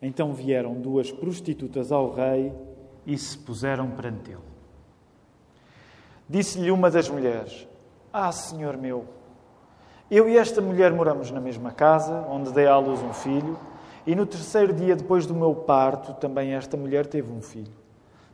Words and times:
Então 0.00 0.32
vieram 0.32 0.74
duas 0.74 1.10
prostitutas 1.10 1.90
ao 1.90 2.12
rei 2.12 2.52
e 3.06 3.16
se 3.18 3.36
puseram 3.38 3.90
perante 3.90 4.30
ele. 4.30 4.48
Disse-lhe 6.28 6.70
uma 6.70 6.90
das 6.90 7.08
mulheres: 7.08 7.66
Ah, 8.12 8.30
senhor 8.30 8.76
meu, 8.76 9.06
eu 10.10 10.28
e 10.28 10.38
esta 10.38 10.60
mulher 10.60 10.92
moramos 10.92 11.30
na 11.30 11.40
mesma 11.40 11.70
casa, 11.70 12.24
onde 12.30 12.52
dei 12.52 12.66
à 12.66 12.78
luz 12.78 13.02
um 13.02 13.12
filho, 13.12 13.58
e 14.06 14.14
no 14.14 14.24
terceiro 14.24 14.72
dia 14.72 14.96
depois 14.96 15.26
do 15.26 15.34
meu 15.34 15.54
parto, 15.54 16.14
também 16.14 16.54
esta 16.54 16.76
mulher 16.76 17.06
teve 17.06 17.30
um 17.32 17.42
filho. 17.42 17.72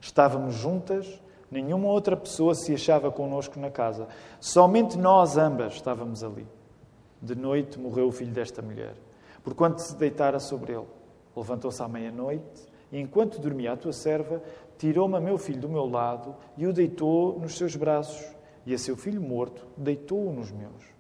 Estávamos 0.00 0.54
juntas, 0.54 1.20
nenhuma 1.50 1.88
outra 1.88 2.16
pessoa 2.16 2.54
se 2.54 2.74
achava 2.74 3.10
connosco 3.10 3.58
na 3.58 3.70
casa, 3.70 4.06
somente 4.38 4.98
nós 4.98 5.36
ambas 5.36 5.74
estávamos 5.74 6.22
ali. 6.22 6.46
De 7.20 7.34
noite 7.34 7.78
morreu 7.78 8.08
o 8.08 8.12
filho 8.12 8.32
desta 8.32 8.60
mulher, 8.60 8.94
porquanto 9.42 9.80
se 9.80 9.96
deitara 9.96 10.38
sobre 10.38 10.74
ele. 10.74 10.86
Levantou-se 11.36 11.82
à 11.82 11.88
meia-noite 11.88 12.66
e, 12.92 13.00
enquanto 13.00 13.40
dormia 13.40 13.72
a 13.72 13.76
tua 13.76 13.92
serva, 13.92 14.42
tirou-me 14.79 15.16
a 15.16 15.20
meu 15.20 15.38
filho 15.38 15.61
do 15.61 15.68
meu 15.68 15.86
lado 15.86 16.36
e 16.56 16.66
o 16.66 16.72
deitou 16.72 17.38
nos 17.38 17.56
seus 17.56 17.75
braços, 17.76 18.34
e 18.66 18.72
a 18.72 18.79
seu 18.79 18.96
filho 18.96 19.20
morto 19.20 19.66
deitou-o 19.76 20.32
nos 20.32 20.50
meus. 20.50 20.94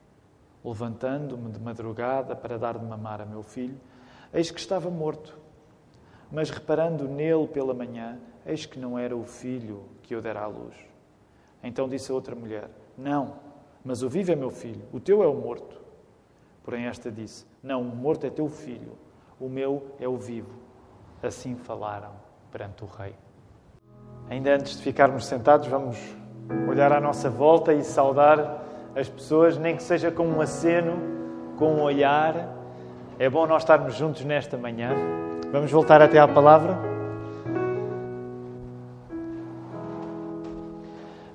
Levantando-me 0.64 1.50
de 1.50 1.60
madrugada 1.60 2.34
para 2.34 2.58
dar 2.58 2.78
de 2.78 2.84
mamar 2.84 3.20
a 3.20 3.26
meu 3.26 3.42
filho, 3.42 3.78
eis 4.32 4.50
que 4.50 4.58
estava 4.58 4.90
morto. 4.90 5.38
Mas 6.32 6.50
reparando 6.50 7.06
nele 7.06 7.46
pela 7.46 7.74
manhã, 7.74 8.18
eis 8.44 8.66
que 8.66 8.78
não 8.78 8.98
era 8.98 9.16
o 9.16 9.24
filho 9.24 9.84
que 10.02 10.14
eu 10.14 10.20
dera 10.20 10.42
à 10.42 10.46
luz. 10.46 10.74
Então 11.62 11.88
disse 11.88 12.10
a 12.10 12.14
outra 12.14 12.34
mulher: 12.34 12.68
Não, 12.96 13.36
mas 13.84 14.02
o 14.02 14.08
vivo 14.08 14.32
é 14.32 14.36
meu 14.36 14.50
filho, 14.50 14.84
o 14.92 14.98
teu 14.98 15.22
é 15.22 15.26
o 15.26 15.34
morto. 15.34 15.80
Porém, 16.62 16.86
esta 16.86 17.10
disse: 17.10 17.46
Não, 17.62 17.82
o 17.82 17.96
morto 17.96 18.26
é 18.26 18.30
teu 18.30 18.48
filho, 18.48 18.92
o 19.44 19.48
meu 19.48 19.82
é 20.00 20.08
o 20.08 20.16
vivo. 20.16 20.48
Assim 21.22 21.54
falaram 21.54 22.10
perante 22.50 22.82
o 22.82 22.86
rei. 22.86 23.14
Ainda 24.30 24.54
antes 24.54 24.78
de 24.78 24.82
ficarmos 24.82 25.26
sentados, 25.26 25.68
vamos 25.68 25.98
olhar 26.66 26.90
à 26.92 27.00
nossa 27.00 27.28
volta 27.28 27.74
e 27.74 27.84
saudar 27.84 28.62
as 28.96 29.06
pessoas, 29.08 29.58
nem 29.58 29.76
que 29.76 29.82
seja 29.82 30.10
com 30.10 30.26
um 30.26 30.40
aceno, 30.40 30.94
com 31.58 31.74
um 31.74 31.82
olhar. 31.82 32.54
É 33.18 33.28
bom 33.28 33.46
nós 33.46 33.62
estarmos 33.62 33.94
juntos 33.94 34.24
nesta 34.24 34.56
manhã. 34.56 34.90
Vamos 35.52 35.70
voltar 35.70 36.00
até 36.00 36.18
à 36.18 36.26
palavra. 36.26 36.78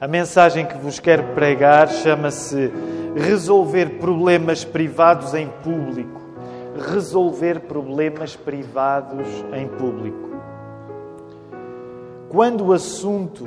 A 0.01 0.07
mensagem 0.07 0.65
que 0.65 0.77
vos 0.77 0.99
quero 0.99 1.23
pregar 1.35 1.89
chama-se 1.89 2.71
Resolver 3.15 3.99
problemas 3.99 4.63
privados 4.63 5.33
em 5.33 5.47
público. 5.63 6.18
Resolver 6.79 7.61
problemas 7.61 8.35
privados 8.35 9.27
em 9.53 9.67
público. 9.67 10.29
Quando 12.29 12.67
o 12.67 12.73
assunto 12.73 13.45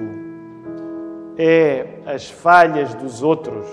é 1.39 2.01
as 2.05 2.29
falhas 2.29 2.95
dos 2.95 3.23
outros, 3.23 3.65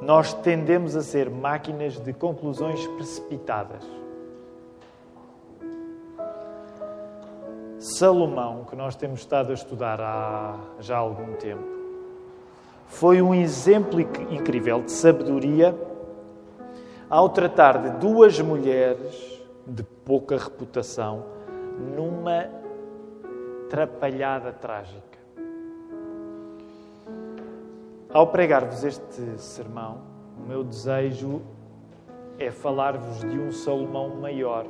nós 0.00 0.32
tendemos 0.34 0.94
a 0.94 1.02
ser 1.02 1.28
máquinas 1.28 1.98
de 1.98 2.12
conclusões 2.12 2.86
precipitadas. 2.88 3.82
Salomão, 7.78 8.64
que 8.68 8.76
nós 8.76 8.94
temos 8.94 9.20
estado 9.20 9.50
a 9.50 9.54
estudar 9.54 10.00
há 10.00 10.58
já 10.80 10.96
algum 10.96 11.32
tempo, 11.34 11.64
foi 12.86 13.20
um 13.20 13.34
exemplo 13.34 14.00
incrível 14.00 14.82
de 14.82 14.92
sabedoria 14.92 15.76
ao 17.08 17.28
tratar 17.28 17.80
de 17.82 17.90
duas 17.98 18.40
mulheres 18.40 19.40
de 19.64 19.82
pouca 19.82 20.36
reputação 20.36 21.24
numa 21.94 22.48
trapalhada 23.70 24.52
trágica. 24.52 25.16
Ao 28.12 28.26
pregar-vos 28.26 28.82
este 28.82 29.38
sermão, 29.38 29.98
o 30.36 30.48
meu 30.48 30.64
desejo 30.64 31.42
é 32.38 32.50
falar-vos 32.50 33.20
de 33.20 33.38
um 33.38 33.52
Salomão 33.52 34.16
maior. 34.16 34.66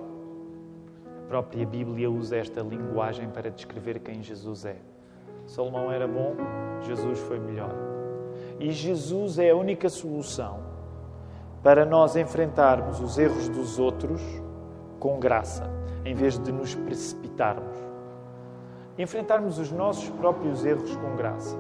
A 1.25 1.29
própria 1.29 1.67
Bíblia 1.67 2.11
usa 2.11 2.37
esta 2.37 2.61
linguagem 2.61 3.29
para 3.31 3.51
descrever 3.51 4.01
quem 4.01 4.23
Jesus 4.23 4.65
é. 4.65 4.77
Salomão 5.47 5.91
era 5.91 6.07
bom, 6.07 6.35
Jesus 6.83 7.19
foi 7.21 7.39
melhor. 7.39 7.75
E 8.61 8.73
Jesus 8.73 9.39
é 9.39 9.51
a 9.51 9.57
única 9.57 9.89
solução 9.89 10.66
para 11.67 11.85
nós 11.85 12.15
enfrentarmos 12.15 13.01
os 13.01 13.19
erros 13.19 13.49
dos 13.49 13.77
outros 13.81 14.23
com 15.01 15.19
graça, 15.19 15.69
em 16.05 16.15
vez 16.15 16.39
de 16.39 16.53
nos 16.53 16.77
precipitarmos 16.77 17.77
enfrentarmos 18.97 19.59
os 19.59 19.73
nossos 19.73 20.09
próprios 20.11 20.65
erros 20.65 20.95
com 20.97 21.17
graça. 21.17 21.59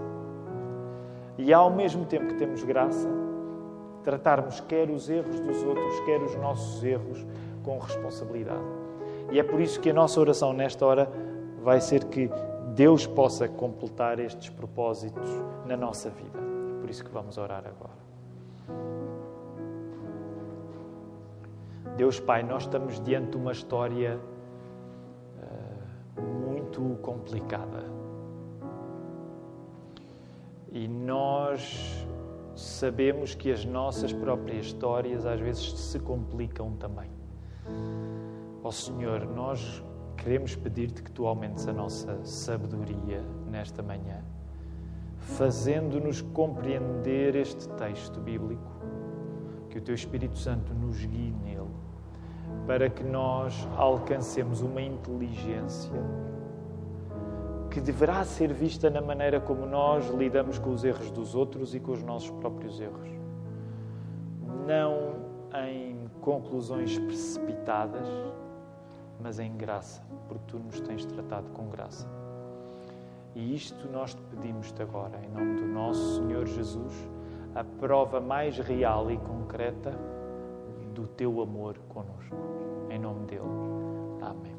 E 1.36 1.52
ao 1.52 1.70
mesmo 1.70 2.04
tempo 2.04 2.28
que 2.28 2.34
temos 2.34 2.62
graça, 2.62 3.08
tratarmos 4.04 4.60
quer 4.60 4.88
os 4.90 5.10
erros 5.10 5.40
dos 5.40 5.62
outros, 5.64 6.00
quer 6.06 6.22
os 6.22 6.36
nossos 6.36 6.84
erros 6.84 7.26
com 7.64 7.76
responsabilidade. 7.78 8.64
E 9.32 9.40
é 9.40 9.42
por 9.42 9.60
isso 9.60 9.80
que 9.80 9.90
a 9.90 9.92
nossa 9.92 10.20
oração 10.20 10.52
nesta 10.52 10.86
hora 10.86 11.10
vai 11.64 11.80
ser 11.80 12.04
que 12.04 12.30
Deus 12.74 13.08
possa 13.08 13.48
completar 13.48 14.20
estes 14.20 14.50
propósitos 14.50 15.28
na 15.66 15.76
nossa 15.76 16.10
vida. 16.10 16.38
É 16.38 16.80
por 16.80 16.88
isso 16.88 17.04
que 17.04 17.10
vamos 17.10 17.36
orar 17.36 17.64
agora. 17.66 18.95
Deus 21.96 22.20
Pai, 22.20 22.42
nós 22.42 22.64
estamos 22.64 23.00
diante 23.00 23.30
de 23.30 23.36
uma 23.36 23.52
história 23.52 24.20
muito 26.76 26.98
complicada. 27.02 27.84
E 30.70 30.86
nós 30.86 32.06
sabemos 32.54 33.34
que 33.34 33.50
as 33.50 33.64
nossas 33.64 34.12
próprias 34.12 34.66
histórias 34.66 35.24
às 35.24 35.40
vezes 35.40 35.72
se 35.72 35.98
complicam 35.98 36.72
também. 36.76 37.10
Ó 38.62 38.68
oh, 38.68 38.72
Senhor, 38.72 39.24
nós 39.26 39.82
queremos 40.16 40.54
pedir-te 40.54 41.02
que 41.02 41.10
tu 41.10 41.26
aumentes 41.26 41.66
a 41.68 41.72
nossa 41.72 42.22
sabedoria 42.24 43.22
nesta 43.50 43.82
manhã, 43.82 44.22
fazendo-nos 45.18 46.20
compreender 46.20 47.36
este 47.36 47.68
texto 47.70 48.20
bíblico, 48.20 48.70
que 49.70 49.78
o 49.78 49.80
teu 49.80 49.94
Espírito 49.94 50.36
Santo 50.38 50.74
nos 50.74 51.04
guie 51.04 51.32
nele, 51.44 51.68
para 52.66 52.90
que 52.90 53.04
nós 53.04 53.66
alcancemos 53.76 54.60
uma 54.60 54.82
inteligência 54.82 56.02
que 57.70 57.80
deverá 57.80 58.24
ser 58.24 58.52
vista 58.52 58.88
na 58.88 59.00
maneira 59.00 59.40
como 59.40 59.66
nós 59.66 60.08
lidamos 60.10 60.58
com 60.58 60.70
os 60.70 60.82
erros 60.82 61.10
dos 61.10 61.34
outros 61.34 61.74
e 61.74 61.80
com 61.80 61.92
os 61.92 62.02
nossos 62.02 62.30
próprios 62.30 62.80
erros. 62.80 63.08
Não 64.66 65.14
em 65.68 66.08
conclusões 66.20 66.98
precipitadas, 66.98 68.08
mas 69.20 69.38
em 69.38 69.56
graça, 69.56 70.02
porque 70.26 70.44
tu 70.48 70.58
nos 70.58 70.80
tens 70.80 71.04
tratado 71.04 71.48
com 71.50 71.68
graça. 71.68 72.08
E 73.34 73.54
isto 73.54 73.86
nós 73.88 74.14
te 74.14 74.22
pedimos-te 74.22 74.82
agora, 74.82 75.20
em 75.22 75.28
nome 75.28 75.60
do 75.60 75.66
nosso 75.66 76.16
Senhor 76.16 76.46
Jesus, 76.46 76.94
a 77.54 77.62
prova 77.62 78.20
mais 78.20 78.58
real 78.58 79.10
e 79.10 79.18
concreta 79.18 80.15
do 80.96 81.06
teu 81.06 81.42
amor 81.42 81.76
conosco. 81.90 82.34
Em 82.90 82.98
nome 82.98 83.26
dele. 83.26 83.42
Amém. 84.22 84.56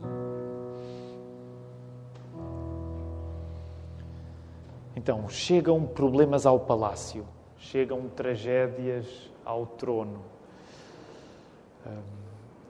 Então, 4.96 5.28
chegam 5.28 5.86
problemas 5.86 6.46
ao 6.46 6.60
palácio, 6.60 7.26
chegam 7.58 8.08
tragédias 8.10 9.32
ao 9.44 9.66
trono. 9.66 10.22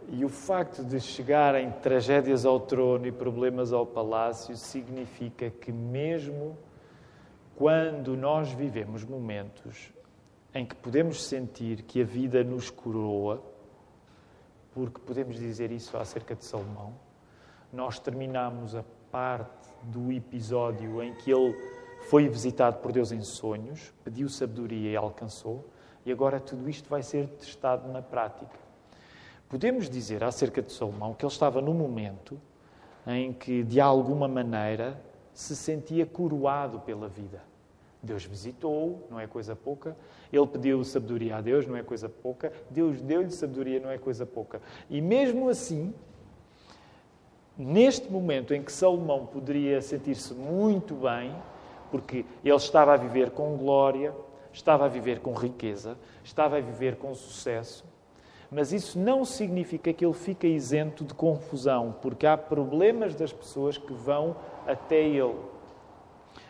E 0.09 0.23
o 0.23 0.29
facto 0.29 0.83
de 0.83 1.01
chegarem 1.01 1.69
tragédias 1.81 2.45
ao 2.45 2.61
trono 2.61 3.05
e 3.05 3.11
problemas 3.11 3.73
ao 3.73 3.85
palácio 3.85 4.55
significa 4.55 5.49
que, 5.49 5.71
mesmo 5.71 6.57
quando 7.57 8.15
nós 8.15 8.49
vivemos 8.51 9.03
momentos 9.03 9.91
em 10.53 10.65
que 10.65 10.75
podemos 10.75 11.23
sentir 11.23 11.83
que 11.83 12.01
a 12.01 12.05
vida 12.05 12.43
nos 12.43 12.69
coroa, 12.69 13.41
porque 14.77 15.01
podemos 15.01 15.37
dizer 15.37 15.71
isso 15.71 15.97
acerca 15.97 16.35
de 16.35 16.45
Salomão, 16.45 16.93
nós 17.73 17.97
terminamos 17.97 18.75
a 18.75 18.83
parte 19.11 19.67
do 19.81 20.11
episódio 20.11 21.01
em 21.01 21.15
que 21.15 21.31
ele 21.31 21.55
foi 22.07 22.29
visitado 22.29 22.77
por 22.77 22.91
Deus 22.91 23.11
em 23.11 23.23
sonhos, 23.23 23.91
pediu 24.03 24.29
sabedoria 24.29 24.91
e 24.91 24.95
alcançou, 24.95 25.67
e 26.05 26.11
agora 26.11 26.39
tudo 26.39 26.69
isto 26.69 26.87
vai 26.87 27.01
ser 27.01 27.27
testado 27.27 27.91
na 27.91 28.03
prática. 28.03 28.55
Podemos 29.49 29.89
dizer 29.89 30.23
acerca 30.23 30.61
de 30.61 30.71
Salomão 30.71 31.15
que 31.15 31.25
ele 31.25 31.33
estava 31.33 31.59
num 31.59 31.73
momento 31.73 32.39
em 33.07 33.33
que, 33.33 33.63
de 33.63 33.81
alguma 33.81 34.27
maneira, 34.27 35.01
se 35.33 35.55
sentia 35.55 36.05
coroado 36.05 36.81
pela 36.81 37.07
vida. 37.07 37.41
Deus 38.01 38.25
visitou, 38.25 39.07
não 39.09 39.19
é 39.19 39.27
coisa 39.27 39.55
pouca. 39.55 39.95
Ele 40.31 40.47
pediu 40.47 40.83
sabedoria 40.83 41.37
a 41.37 41.41
Deus, 41.41 41.65
não 41.65 41.75
é 41.75 41.83
coisa 41.83 42.07
pouca. 42.07 42.51
Deus 42.69 43.01
deu-lhe 43.01 43.31
sabedoria, 43.31 43.79
não 43.79 43.89
é 43.89 43.97
coisa 43.97 44.25
pouca. 44.25 44.61
E 44.89 45.01
mesmo 45.01 45.49
assim, 45.49 45.93
neste 47.57 48.11
momento 48.11 48.53
em 48.53 48.61
que 48.61 48.71
Salomão 48.71 49.25
poderia 49.25 49.81
sentir-se 49.81 50.33
muito 50.33 50.93
bem, 50.95 51.35
porque 51.89 52.25
ele 52.43 52.55
estava 52.55 52.93
a 52.93 52.97
viver 52.97 53.31
com 53.31 53.57
glória, 53.57 54.13
estava 54.53 54.85
a 54.85 54.87
viver 54.87 55.19
com 55.19 55.33
riqueza, 55.33 55.97
estava 56.23 56.57
a 56.57 56.61
viver 56.61 56.97
com 56.97 57.13
sucesso, 57.15 57.85
mas 58.49 58.71
isso 58.71 58.97
não 58.97 59.25
significa 59.25 59.91
que 59.91 60.05
ele 60.05 60.13
fica 60.13 60.47
isento 60.47 61.03
de 61.03 61.13
confusão, 61.13 61.95
porque 62.01 62.25
há 62.25 62.37
problemas 62.37 63.13
das 63.13 63.33
pessoas 63.33 63.77
que 63.77 63.93
vão 63.93 64.35
até 64.65 65.01
ele. 65.01 65.35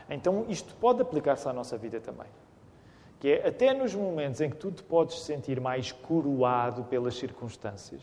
Então, 0.10 0.46
isto 0.48 0.74
pode 0.76 1.02
aplicar-se 1.02 1.48
à 1.48 1.54
nossa 1.54 1.78
vida 1.78 2.00
também. 2.00 2.28
Que 3.20 3.34
é 3.34 3.48
até 3.48 3.74
nos 3.74 3.94
momentos 3.94 4.42
em 4.42 4.50
que 4.50 4.56
tu 4.56 4.72
te 4.72 4.84
podes 4.84 5.20
sentir 5.22 5.60
mais 5.60 5.92
coroado 5.92 6.84
pelas 6.84 7.16
circunstâncias. 7.16 8.02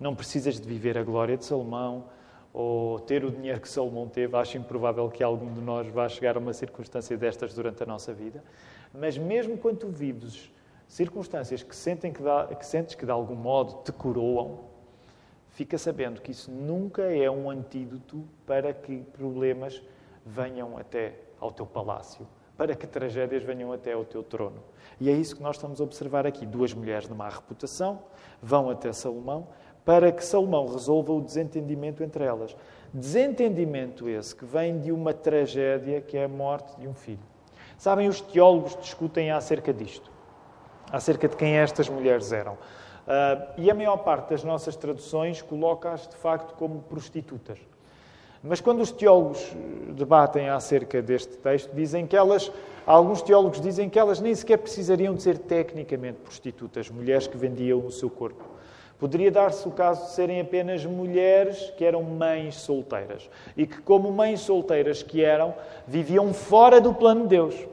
Não 0.00 0.14
precisas 0.14 0.60
de 0.60 0.66
viver 0.66 0.98
a 0.98 1.02
glória 1.02 1.36
de 1.36 1.44
Salomão 1.44 2.04
ou 2.52 2.98
ter 2.98 3.24
o 3.24 3.30
dinheiro 3.30 3.60
que 3.60 3.68
Salomão 3.68 4.08
teve. 4.08 4.36
Acho 4.36 4.58
improvável 4.58 5.08
que 5.08 5.22
algum 5.22 5.52
de 5.52 5.60
nós 5.60 5.86
vá 5.88 6.08
chegar 6.08 6.36
a 6.36 6.38
uma 6.38 6.52
circunstância 6.52 7.16
destas 7.16 7.54
durante 7.54 7.82
a 7.82 7.86
nossa 7.86 8.12
vida. 8.12 8.42
Mas 8.92 9.16
mesmo 9.16 9.56
quando 9.56 9.78
tu 9.78 9.88
vives 9.88 10.50
circunstâncias 10.88 11.62
que, 11.62 11.74
sentem 11.74 12.12
que, 12.12 12.22
dá, 12.22 12.48
que 12.48 12.66
sentes 12.66 12.94
que 12.94 13.04
de 13.04 13.10
algum 13.10 13.34
modo 13.34 13.82
te 13.82 13.92
coroam, 13.92 14.60
fica 15.50 15.78
sabendo 15.78 16.20
que 16.20 16.30
isso 16.30 16.50
nunca 16.50 17.02
é 17.02 17.30
um 17.30 17.48
antídoto 17.48 18.24
para 18.46 18.72
que 18.74 18.98
problemas 19.12 19.82
venham 20.24 20.76
até 20.76 21.14
ao 21.40 21.50
teu 21.50 21.66
palácio, 21.66 22.26
para 22.56 22.74
que 22.74 22.86
tragédias 22.86 23.42
venham 23.42 23.72
até 23.72 23.92
ao 23.92 24.04
teu 24.04 24.22
trono. 24.22 24.62
E 25.00 25.08
é 25.08 25.12
isso 25.12 25.36
que 25.36 25.42
nós 25.42 25.56
estamos 25.56 25.80
a 25.80 25.84
observar 25.84 26.26
aqui. 26.26 26.46
Duas 26.46 26.72
mulheres 26.72 27.08
de 27.08 27.14
má 27.14 27.28
reputação 27.28 28.00
vão 28.40 28.70
até 28.70 28.92
Salomão 28.92 29.48
para 29.84 30.12
que 30.12 30.24
Salomão 30.24 30.66
resolva 30.66 31.12
o 31.12 31.20
desentendimento 31.20 32.04
entre 32.04 32.24
elas. 32.24 32.56
Desentendimento 32.94 34.08
esse 34.08 34.34
que 34.36 34.44
vem 34.44 34.78
de 34.78 34.92
uma 34.92 35.12
tragédia 35.12 36.00
que 36.00 36.16
é 36.16 36.24
a 36.24 36.28
morte 36.28 36.78
de 36.80 36.86
um 36.86 36.94
filho. 36.94 37.18
Sabem, 37.76 38.08
os 38.08 38.20
teólogos 38.20 38.76
discutem 38.76 39.32
acerca 39.32 39.72
disto 39.72 40.12
acerca 40.92 41.26
de 41.26 41.36
quem 41.36 41.56
estas 41.56 41.88
mulheres 41.88 42.32
eram. 42.32 42.52
Uh, 42.52 43.52
e 43.56 43.70
a 43.70 43.74
maior 43.74 43.96
parte 43.96 44.30
das 44.30 44.44
nossas 44.44 44.76
traduções 44.76 45.40
coloca-as, 45.40 46.06
de 46.06 46.14
facto, 46.16 46.54
como 46.54 46.82
prostitutas. 46.82 47.58
Mas 48.42 48.60
quando 48.60 48.80
os 48.80 48.90
teólogos 48.90 49.54
debatem 49.90 50.48
acerca 50.48 51.00
deste 51.00 51.36
texto, 51.36 51.72
dizem 51.72 52.06
que 52.06 52.16
elas, 52.16 52.50
alguns 52.84 53.22
teólogos 53.22 53.60
dizem 53.60 53.88
que 53.88 53.98
elas 53.98 54.20
nem 54.20 54.34
sequer 54.34 54.58
precisariam 54.58 55.14
de 55.14 55.22
ser 55.22 55.38
tecnicamente 55.38 56.18
prostitutas, 56.18 56.90
mulheres 56.90 57.28
que 57.28 57.36
vendiam 57.36 57.86
o 57.86 57.92
seu 57.92 58.10
corpo. 58.10 58.44
Poderia 58.98 59.30
dar-se 59.30 59.66
o 59.66 59.70
caso 59.70 60.06
de 60.06 60.10
serem 60.10 60.40
apenas 60.40 60.84
mulheres 60.84 61.72
que 61.76 61.84
eram 61.84 62.02
mães 62.02 62.56
solteiras 62.56 63.28
e 63.56 63.66
que, 63.66 63.80
como 63.80 64.10
mães 64.10 64.40
solteiras 64.40 65.02
que 65.02 65.24
eram, 65.24 65.54
viviam 65.86 66.32
fora 66.32 66.80
do 66.80 66.94
plano 66.94 67.22
de 67.22 67.28
Deus, 67.28 67.68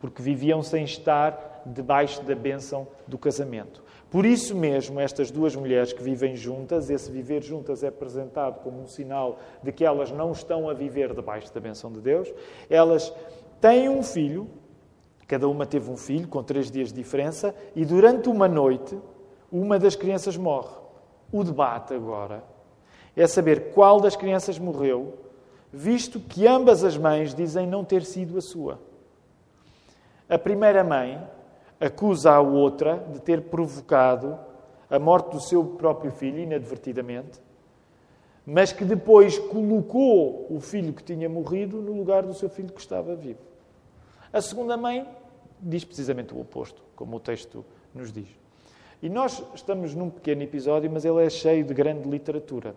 porque 0.00 0.22
viviam 0.22 0.62
sem 0.62 0.84
estar 0.84 1.62
debaixo 1.66 2.22
da 2.22 2.34
bênção 2.34 2.86
do 3.06 3.18
casamento. 3.18 3.85
Por 4.10 4.24
isso 4.24 4.54
mesmo, 4.54 5.00
estas 5.00 5.30
duas 5.30 5.56
mulheres 5.56 5.92
que 5.92 6.02
vivem 6.02 6.36
juntas, 6.36 6.90
esse 6.90 7.10
viver 7.10 7.42
juntas 7.42 7.82
é 7.82 7.88
apresentado 7.88 8.62
como 8.62 8.80
um 8.80 8.86
sinal 8.86 9.38
de 9.62 9.72
que 9.72 9.84
elas 9.84 10.12
não 10.12 10.30
estão 10.30 10.70
a 10.70 10.74
viver 10.74 11.12
debaixo 11.12 11.52
da 11.52 11.60
bênção 11.60 11.92
de 11.92 12.00
Deus. 12.00 12.32
Elas 12.70 13.12
têm 13.60 13.88
um 13.88 14.02
filho, 14.02 14.48
cada 15.26 15.48
uma 15.48 15.66
teve 15.66 15.90
um 15.90 15.96
filho, 15.96 16.28
com 16.28 16.42
três 16.42 16.70
dias 16.70 16.90
de 16.90 16.94
diferença, 16.94 17.54
e 17.74 17.84
durante 17.84 18.28
uma 18.28 18.46
noite, 18.46 18.96
uma 19.50 19.78
das 19.78 19.96
crianças 19.96 20.36
morre. 20.36 20.76
O 21.32 21.42
debate 21.42 21.92
agora 21.92 22.44
é 23.16 23.26
saber 23.26 23.72
qual 23.72 24.00
das 24.00 24.14
crianças 24.14 24.56
morreu, 24.58 25.14
visto 25.72 26.20
que 26.20 26.46
ambas 26.46 26.84
as 26.84 26.96
mães 26.96 27.34
dizem 27.34 27.66
não 27.66 27.84
ter 27.84 28.04
sido 28.04 28.38
a 28.38 28.40
sua. 28.40 28.78
A 30.28 30.38
primeira 30.38 30.84
mãe 30.84 31.20
acusa 31.80 32.32
a 32.32 32.40
outra 32.40 32.96
de 33.12 33.20
ter 33.20 33.42
provocado 33.42 34.38
a 34.88 34.98
morte 34.98 35.32
do 35.32 35.40
seu 35.40 35.64
próprio 35.64 36.10
filho, 36.10 36.38
inadvertidamente, 36.38 37.40
mas 38.44 38.72
que 38.72 38.84
depois 38.84 39.38
colocou 39.38 40.46
o 40.48 40.60
filho 40.60 40.92
que 40.92 41.02
tinha 41.02 41.28
morrido 41.28 41.82
no 41.82 41.92
lugar 41.92 42.22
do 42.22 42.32
seu 42.32 42.48
filho 42.48 42.72
que 42.72 42.80
estava 42.80 43.16
vivo. 43.16 43.40
A 44.32 44.40
segunda 44.40 44.76
mãe 44.76 45.08
diz 45.60 45.84
precisamente 45.84 46.32
o 46.32 46.40
oposto, 46.40 46.82
como 46.94 47.16
o 47.16 47.20
texto 47.20 47.64
nos 47.94 48.12
diz. 48.12 48.28
E 49.02 49.08
nós 49.08 49.42
estamos 49.54 49.94
num 49.94 50.08
pequeno 50.08 50.42
episódio, 50.42 50.90
mas 50.90 51.04
ele 51.04 51.24
é 51.24 51.28
cheio 51.28 51.64
de 51.64 51.74
grande 51.74 52.08
literatura. 52.08 52.74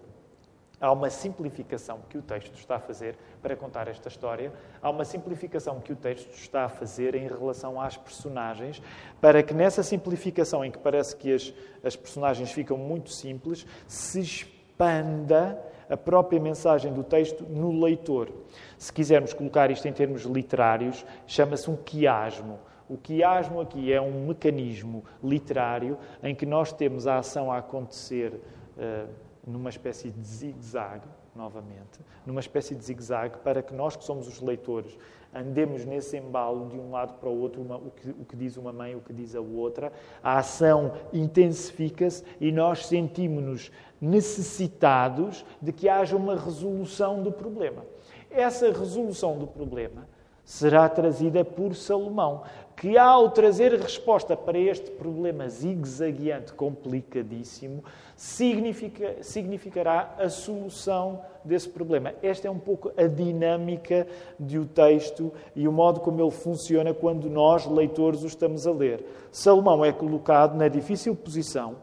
Há 0.82 0.92
uma 0.94 1.10
simplificação 1.10 2.00
que 2.10 2.18
o 2.18 2.22
texto 2.22 2.56
está 2.56 2.78
a 2.78 2.80
fazer 2.80 3.18
para 3.42 3.54
contar 3.56 3.90
esta 3.90 4.08
história. 4.08 4.54
Há 4.82 4.90
uma 4.90 5.04
simplificação 5.04 5.82
que 5.82 5.92
o 5.92 5.96
texto 5.96 6.34
está 6.34 6.66
a 6.66 6.70
fazer 6.70 7.16
em 7.16 7.28
relação 7.28 7.82
às 7.82 7.98
personagens, 7.98 8.82
para 9.20 9.44
que 9.44 9.54
nessa 9.54 9.84
simplificação, 9.84 10.64
em 10.64 10.72
que 10.72 10.78
parece 10.78 11.16
que 11.18 11.34
as, 11.34 11.54
as 11.84 11.98
personagens 11.98 12.52
ficam 12.54 12.78
muito 12.78 13.10
simples, 13.10 13.66
se 13.88 14.22
expanda 14.22 15.60
a 15.90 15.98
própria 15.98 16.40
mensagem 16.40 16.94
do 16.94 17.04
texto 17.04 17.44
no 17.44 17.84
leitor. 17.84 18.32
Se 18.78 18.94
quisermos 18.94 19.34
colocar 19.34 19.70
isto 19.72 19.86
em 19.86 19.92
termos 19.92 20.22
literários, 20.24 21.06
chama-se 21.28 21.70
um 21.70 21.76
quiasmo. 21.76 22.58
O 22.88 22.96
quiasmo 22.98 23.60
aqui 23.60 23.92
é 23.92 24.00
um 24.00 24.28
mecanismo 24.28 25.04
literário 25.22 25.98
em 26.24 26.34
que 26.34 26.46
nós 26.46 26.72
temos 26.72 27.06
a 27.06 27.18
ação 27.18 27.52
a 27.52 27.58
acontecer. 27.58 28.40
Uh, 28.78 29.29
numa 29.46 29.70
espécie 29.70 30.10
de 30.10 30.22
zigue-zague, 30.22 31.08
novamente, 31.36 32.00
numa 32.26 32.40
espécie 32.40 32.76
de 32.76 32.84
zigue-zague 32.84 33.38
para 33.40 33.62
que 33.62 33.74
nós 33.74 33.96
que 33.96 34.04
somos 34.04 34.28
os 34.28 34.42
leitores 34.42 34.98
andemos 35.34 35.86
nesse 35.86 36.18
embalo 36.18 36.68
de 36.70 36.78
um 36.78 36.92
lado 36.92 37.14
para 37.14 37.30
o 37.30 37.40
outro, 37.40 37.62
uma, 37.62 37.78
o, 37.78 37.92
que, 37.92 38.10
o 38.10 38.26
que 38.26 38.36
diz 38.36 38.58
uma 38.58 38.74
mãe, 38.74 38.96
o 38.96 39.02
que 39.02 39.14
diz 39.14 39.36
a 39.36 39.42
outra, 39.42 39.92
a 40.24 40.40
ação 40.40 40.94
intensifica-se 41.14 42.24
e 42.40 42.52
nós 42.52 42.88
sentimos-nos 42.88 43.72
necessitados 44.02 45.46
de 45.62 45.72
que 45.72 45.88
haja 45.88 46.16
uma 46.16 46.36
resolução 46.36 47.22
do 47.22 47.32
problema. 47.32 47.86
Essa 48.32 48.72
resolução 48.72 49.38
do 49.38 49.48
problema 49.48 50.08
será 50.44 50.90
trazida 50.90 51.46
por 51.46 51.76
Salomão, 51.76 52.42
que 52.80 52.98
ao 52.98 53.30
trazer 53.30 53.78
resposta 53.78 54.38
para 54.38 54.58
este 54.58 54.90
problema 54.92 55.50
zigue-zagueante, 55.50 56.54
complicadíssimo, 56.54 57.84
significa, 58.16 59.22
significará 59.22 60.16
a 60.18 60.30
solução 60.30 61.22
desse 61.44 61.68
problema. 61.68 62.14
Esta 62.24 62.48
é 62.48 62.52
um 62.52 62.58
pouco 62.58 62.90
a 62.96 63.06
dinâmica 63.06 64.08
do 64.40 64.66
texto 64.66 65.34
e 65.54 65.68
o 65.68 65.74
modo 65.74 66.00
como 66.00 66.22
ele 66.22 66.32
funciona 66.32 66.94
quando 66.94 67.30
nós, 67.30 67.66
leitores, 67.66 68.24
o 68.24 68.28
estamos 68.28 68.66
a 68.66 68.72
ler. 68.72 69.06
Salomão 69.30 69.84
é 69.84 69.92
colocado 69.92 70.56
na 70.56 70.70
difícil 70.70 71.14
posição, 71.14 71.76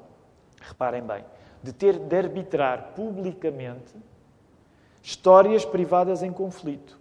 reparem 0.62 1.02
bem, 1.02 1.26
de 1.62 1.74
ter 1.74 1.98
de 1.98 2.16
arbitrar 2.16 2.94
publicamente 2.96 3.94
histórias 5.02 5.62
privadas 5.62 6.22
em 6.22 6.32
conflito. 6.32 6.98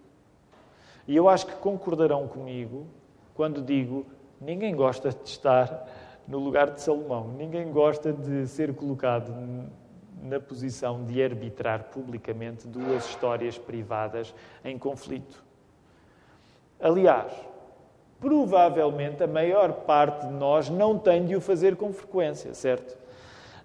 E 1.08 1.16
eu 1.16 1.30
acho 1.30 1.48
que 1.48 1.54
concordarão 1.54 2.28
comigo 2.28 2.88
quando 3.36 3.62
digo 3.62 4.06
ninguém 4.42 4.76
gosta 4.76 5.10
de 5.10 5.30
estar 5.30 5.88
no 6.28 6.40
lugar 6.40 6.72
de 6.72 6.82
Salomão, 6.82 7.28
ninguém 7.38 7.72
gosta 7.72 8.12
de 8.12 8.48
ser 8.48 8.74
colocado 8.74 9.32
na 10.24 10.40
posição 10.40 11.04
de 11.04 11.22
arbitrar 11.24 11.84
publicamente 11.92 12.68
duas 12.68 13.06
histórias 13.08 13.58
privadas 13.58 14.34
em 14.64 14.78
conflito. 14.78 15.44
Aliás, 16.80 17.32
provavelmente 18.20 19.24
a 19.24 19.28
maior 19.28 19.72
parte 19.72 20.26
de 20.26 20.34
nós 20.34 20.70
não 20.70 20.98
tem 20.98 21.26
de 21.26 21.36
o 21.36 21.42
fazer 21.42 21.76
com 21.76 21.94
frequência, 21.94 22.54
certo? 22.56 22.98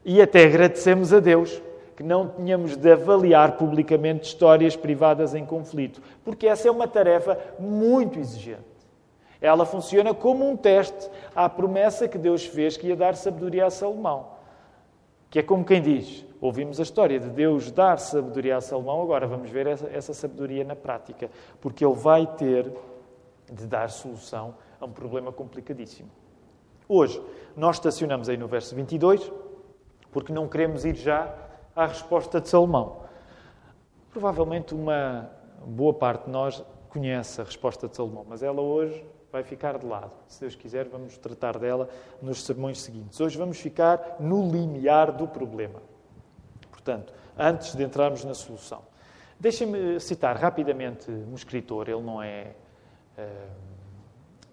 E 0.05 0.21
até 0.21 0.45
agradecemos 0.45 1.13
a 1.13 1.21
Deus 1.21 1.63
que 1.97 2.03
não 2.03 2.29
tenhamos 2.29 2.77
de 2.77 2.93
avaliar 2.93 3.57
publicamente 3.57 4.27
histórias 4.27 4.77
privadas 4.77 5.35
em 5.35 5.45
conflito, 5.45 6.03
porque 6.25 6.47
essa 6.47 6.69
é 6.69 6.71
uma 6.71 6.89
tarefa 6.89 7.39
muito 7.59 8.19
exigente. 8.19 8.70
Ela 9.41 9.65
funciona 9.65 10.13
como 10.13 10.49
um 10.49 10.57
teste 10.57 11.11
à 11.35 11.49
promessa 11.49 12.07
que 12.07 12.19
Deus 12.19 12.45
fez 12.45 12.77
que 12.77 12.89
ia 12.89 12.97
dar 12.97 13.17
sabedoria 13.17 13.67
a 13.67 13.71
Salomão. 13.71 14.29
Que 15.31 15.39
é 15.39 15.43
como 15.43 15.65
quem 15.65 15.81
diz: 15.81 16.27
ouvimos 16.41 16.79
a 16.79 16.83
história 16.83 17.19
de 17.19 17.31
Deus 17.31 17.71
dar 17.71 17.99
sabedoria 17.99 18.57
a 18.57 18.61
Salomão, 18.61 19.01
agora 19.01 19.27
vamos 19.27 19.51
ver 19.51 19.67
essa, 19.67 19.89
essa 19.89 20.13
sabedoria 20.13 20.65
na 20.65 20.77
prática, 20.77 21.31
porque 21.61 21.85
ele 21.85 21.95
vai 21.95 22.27
ter 22.27 22.71
de 23.51 23.67
dar 23.67 23.89
solução 23.91 24.55
a 24.81 24.85
um 24.85 24.93
problema 24.93 25.33
complicadíssimo. 25.33 26.11
Hoje, 26.89 27.23
nós 27.57 27.77
estacionamos 27.77 28.29
aí 28.29 28.37
no 28.37 28.49
verso 28.49 28.75
22, 28.75 29.33
porque 30.11 30.33
não 30.33 30.49
queremos 30.49 30.85
ir 30.85 30.97
já 30.97 31.33
à 31.75 31.87
resposta 31.87 32.41
de 32.41 32.49
Salomão. 32.49 33.05
Provavelmente 34.11 34.75
uma 34.75 35.31
boa 35.65 35.95
parte 35.95 36.25
de 36.25 36.31
nós 36.31 36.65
conhece 36.89 37.41
a 37.41 37.45
resposta 37.45 37.89
de 37.89 37.95
Salomão, 37.95 38.27
mas 38.29 38.43
ela 38.43 38.61
hoje 38.61 39.05
vai 39.33 39.43
ficar 39.43 39.79
de 39.79 39.87
lado. 39.87 40.13
Se 40.27 40.41
Deus 40.41 40.55
quiser, 40.55 40.89
vamos 40.89 41.17
tratar 41.17 41.59
dela 41.59 41.89
nos 42.21 42.45
sermões 42.45 42.81
seguintes. 42.81 43.21
Hoje 43.21 43.39
vamos 43.39 43.59
ficar 43.59 44.17
no 44.19 44.51
limiar 44.51 45.13
do 45.13 45.27
problema. 45.27 45.81
Portanto, 46.71 47.13
antes 47.39 47.75
de 47.75 47.83
entrarmos 47.83 48.25
na 48.25 48.35
solução. 48.35 48.83
Deixem-me 49.39 49.99
citar 50.01 50.37
rapidamente 50.37 51.11
um 51.11 51.35
escritor, 51.35 51.89
ele 51.89 52.03
não 52.03 52.23
é. 52.23 52.49
Uh, 53.17 53.71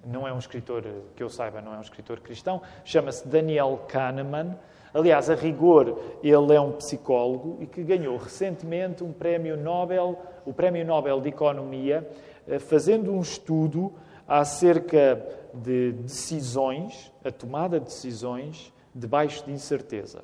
não 0.05 0.25
é 0.25 0.31
um 0.31 0.39
escritor, 0.39 0.85
que 1.17 1.21
eu 1.21 1.29
saiba, 1.29 1.59
não 1.59 1.73
é 1.73 1.77
um 1.77 1.81
escritor 1.81 2.21
cristão, 2.21 2.61
chama-se 2.85 3.27
Daniel 3.27 3.81
Kahneman. 3.89 4.57
Aliás, 4.93 5.29
a 5.29 5.35
rigor, 5.35 5.99
ele 6.23 6.55
é 6.55 6.61
um 6.61 6.71
psicólogo 6.71 7.57
e 7.59 7.67
que 7.67 7.83
ganhou 7.83 8.15
recentemente 8.15 9.03
um 9.03 9.11
prémio 9.11 9.57
Nobel, 9.57 10.17
o 10.45 10.53
Prémio 10.53 10.85
Nobel 10.85 11.19
de 11.19 11.27
Economia, 11.27 12.09
eh, 12.47 12.57
fazendo 12.57 13.11
um 13.11 13.19
estudo 13.19 13.93
acerca 14.27 15.25
de 15.53 15.93
decisões, 15.93 17.11
a 17.23 17.31
tomada 17.31 17.79
de 17.79 17.85
decisões 17.85 18.73
debaixo 18.93 19.45
de 19.45 19.51
incerteza. 19.51 20.23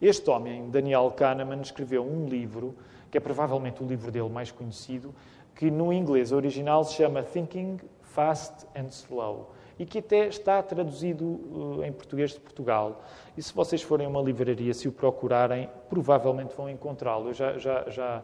Este 0.00 0.30
homem, 0.30 0.70
Daniel 0.70 1.10
Kahneman, 1.10 1.60
escreveu 1.60 2.04
um 2.04 2.26
livro, 2.26 2.74
que 3.10 3.18
é 3.18 3.20
provavelmente 3.20 3.82
o 3.82 3.86
livro 3.86 4.10
dele 4.10 4.28
mais 4.28 4.50
conhecido, 4.50 5.14
que 5.54 5.70
no 5.70 5.92
inglês 5.92 6.32
original 6.32 6.84
se 6.84 6.94
chama 6.94 7.22
Thinking 7.22 7.78
Fast 8.00 8.66
and 8.74 8.88
Slow 8.88 9.50
e 9.78 9.86
que 9.86 9.98
até 9.98 10.26
está 10.26 10.62
traduzido 10.62 11.24
uh, 11.24 11.84
em 11.84 11.92
português 11.92 12.32
de 12.32 12.40
Portugal. 12.40 13.02
E 13.36 13.42
se 13.42 13.52
vocês 13.54 13.80
forem 13.80 14.06
a 14.06 14.10
uma 14.10 14.20
livraria, 14.20 14.74
se 14.74 14.86
o 14.86 14.92
procurarem, 14.92 15.70
provavelmente 15.88 16.54
vão 16.54 16.68
encontrá-lo. 16.68 17.30
Eu 17.30 17.34
já, 17.34 17.56
já, 17.56 17.88
já 17.88 18.22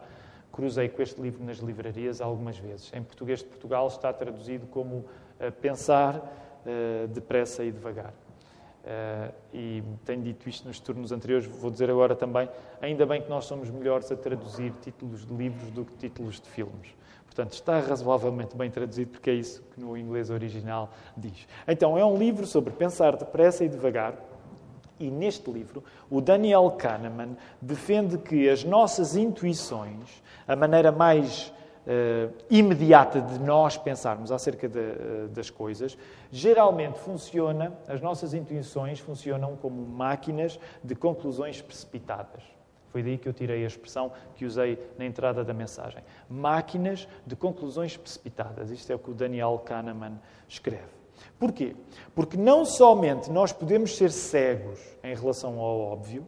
cruzei 0.53 0.88
com 0.88 1.03
este 1.03 1.21
livro 1.21 1.45
nas 1.45 1.59
livrarias 1.59 2.21
algumas 2.21 2.59
vezes. 2.59 2.93
Em 2.93 3.03
português 3.03 3.41
de 3.41 3.47
Portugal 3.47 3.87
está 3.88 4.12
traduzido 4.12 4.67
como 4.67 4.97
uh, 4.97 5.53
Pensar 5.61 6.17
uh, 6.17 7.09
depressa 7.09 7.65
e 7.65 7.71
devagar. 7.71 8.12
Uh, 8.87 9.35
e 9.53 9.83
tenho 10.05 10.23
dito 10.23 10.49
isto 10.49 10.67
nos 10.67 10.79
turnos 10.79 11.11
anteriores, 11.11 11.47
vou 11.47 11.71
dizer 11.71 11.91
agora 11.91 12.15
também. 12.15 12.49
Ainda 12.81 13.05
bem 13.05 13.21
que 13.21 13.29
nós 13.29 13.45
somos 13.45 13.69
melhores 13.69 14.11
a 14.12 14.17
traduzir 14.17 14.73
títulos 14.81 15.26
de 15.26 15.35
livros 15.35 15.71
do 15.73 15.85
que 15.85 15.93
títulos 15.95 16.41
de 16.41 16.49
filmes. 16.49 16.95
Portanto, 17.25 17.53
está 17.53 17.81
razoavelmente 17.81 18.57
bem 18.57 18.71
traduzido, 18.71 19.11
porque 19.11 19.29
é 19.29 19.35
isso 19.35 19.62
que 19.75 19.81
no 19.81 19.95
inglês 19.97 20.31
original 20.31 20.91
diz. 21.17 21.47
Então, 21.69 21.99
é 21.99 22.05
um 22.05 22.17
livro 22.17 22.47
sobre 22.47 22.73
pensar 22.73 23.15
depressa 23.17 23.62
e 23.62 23.69
devagar. 23.69 24.15
E 24.99 25.11
neste 25.11 25.50
livro, 25.50 25.85
o 26.11 26.21
Daniel 26.21 26.71
Kahneman 26.71 27.37
defende 27.61 28.17
que 28.17 28.49
as 28.49 28.65
nossas 28.65 29.15
intuições, 29.15 30.23
a 30.49 30.57
maneira 30.57 30.91
mais 30.91 31.53
uh, 31.87 32.33
imediata 32.50 33.21
de 33.21 33.38
nós 33.38 33.76
pensarmos 33.76 34.33
acerca 34.33 34.69
de, 34.69 34.79
uh, 34.79 35.29
das 35.29 35.50
coisas, 35.50 35.97
geralmente 36.31 36.99
funciona, 36.99 37.73
as 37.87 38.00
nossas 38.00 38.35
intuições 38.35 38.99
funcionam 38.99 39.57
como 39.57 39.85
máquinas 39.87 40.59
de 40.83 40.95
conclusões 40.95 41.61
precipitadas. 41.61 42.43
Foi 42.88 43.03
daí 43.03 43.19
que 43.19 43.29
eu 43.29 43.33
tirei 43.35 43.62
a 43.62 43.67
expressão 43.67 44.11
que 44.35 44.47
usei 44.47 44.79
na 44.97 45.05
entrada 45.05 45.45
da 45.45 45.53
mensagem. 45.53 46.03
Máquinas 46.31 47.07
de 47.26 47.37
conclusões 47.37 47.95
precipitadas. 47.95 48.71
Isto 48.71 48.91
é 48.91 48.95
o 48.95 48.99
que 48.99 49.11
o 49.11 49.15
Daniel 49.15 49.61
Kahneman 49.62 50.19
escreve. 50.49 50.97
Porquê? 51.38 51.75
Porque 52.14 52.37
não 52.37 52.64
somente 52.64 53.31
nós 53.31 53.52
podemos 53.52 53.97
ser 53.97 54.11
cegos 54.11 54.81
em 55.02 55.14
relação 55.14 55.59
ao 55.59 55.78
óbvio, 55.81 56.26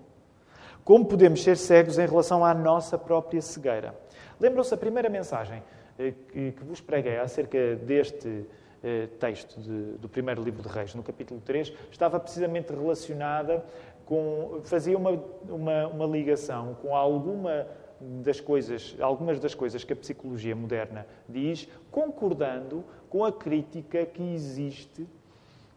como 0.85 1.05
podemos 1.07 1.43
ser 1.43 1.57
cegos 1.57 1.99
em 1.99 2.07
relação 2.07 2.45
à 2.45 2.55
nossa 2.55 2.99
própria 2.99 3.41
cegueira. 3.41 3.95
Lembram-se 4.41 4.73
a 4.73 4.77
primeira 4.77 5.09
mensagem 5.09 5.63
eh, 5.99 6.13
que 6.33 6.65
vos 6.65 6.81
preguei 6.81 7.19
acerca 7.19 7.77
deste 7.77 8.47
eh, 8.83 9.09
texto 9.19 9.59
do 9.99 10.09
primeiro 10.09 10.43
livro 10.43 10.63
de 10.63 10.69
Reis, 10.69 10.95
no 10.95 11.03
capítulo 11.03 11.41
3, 11.41 11.73
estava 11.91 12.21
precisamente 12.21 12.73
relacionada 12.73 13.65
com, 14.07 14.61
fazia 14.65 14.97
uma, 14.97 15.11
uma, 15.49 15.87
uma 15.89 16.07
ligação 16.07 16.77
com 16.81 16.95
alguma 16.95 17.67
das 18.01 18.41
coisas, 18.41 18.97
algumas 19.01 19.41
das 19.41 19.55
coisas 19.55 19.83
que 19.83 19.93
a 19.93 19.97
psicologia 19.97 20.55
moderna 20.55 21.07
diz, 21.29 21.69
concordando 21.91 22.85
com 23.09 23.25
a 23.25 23.33
crítica 23.33 24.05
que 24.07 24.23
existe 24.35 25.07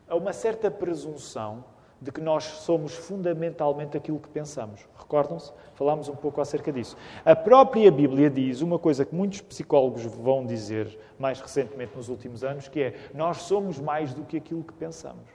a 0.07 0.15
uma 0.15 0.33
certa 0.33 0.69
presunção 0.69 1.63
de 2.01 2.11
que 2.11 2.19
nós 2.19 2.43
somos 2.43 2.93
fundamentalmente 2.93 3.95
aquilo 3.95 4.19
que 4.19 4.27
pensamos. 4.27 4.87
Recordam-se? 4.97 5.53
Falámos 5.75 6.09
um 6.09 6.15
pouco 6.15 6.41
acerca 6.41 6.71
disso. 6.71 6.97
A 7.23 7.35
própria 7.35 7.91
Bíblia 7.91 8.29
diz 8.29 8.61
uma 8.61 8.79
coisa 8.79 9.05
que 9.05 9.13
muitos 9.13 9.41
psicólogos 9.41 10.03
vão 10.05 10.45
dizer 10.45 10.97
mais 11.19 11.39
recentemente 11.39 11.95
nos 11.95 12.09
últimos 12.09 12.43
anos, 12.43 12.67
que 12.67 12.81
é: 12.81 12.95
nós 13.13 13.43
somos 13.43 13.79
mais 13.79 14.13
do 14.13 14.23
que 14.23 14.37
aquilo 14.37 14.63
que 14.63 14.73
pensamos. 14.73 15.29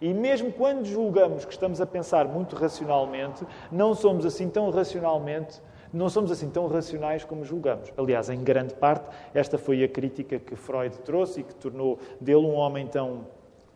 E 0.00 0.12
mesmo 0.12 0.52
quando 0.52 0.84
julgamos 0.84 1.44
que 1.44 1.52
estamos 1.52 1.80
a 1.80 1.86
pensar 1.86 2.26
muito 2.26 2.56
racionalmente, 2.56 3.46
não 3.70 3.94
somos 3.94 4.26
assim 4.26 4.50
tão 4.50 4.68
racionalmente, 4.70 5.62
não 5.92 6.08
somos 6.08 6.30
assim 6.30 6.48
tão 6.48 6.66
racionais 6.66 7.24
como 7.24 7.44
julgamos. 7.44 7.92
Aliás, 7.96 8.30
em 8.30 8.42
grande 8.42 8.74
parte, 8.74 9.08
esta 9.34 9.58
foi 9.58 9.84
a 9.84 9.88
crítica 9.88 10.38
que 10.38 10.56
Freud 10.56 10.96
trouxe 11.00 11.40
e 11.40 11.42
que 11.42 11.54
tornou 11.54 11.98
dele 12.20 12.46
um 12.46 12.54
homem 12.54 12.86
tão 12.86 13.26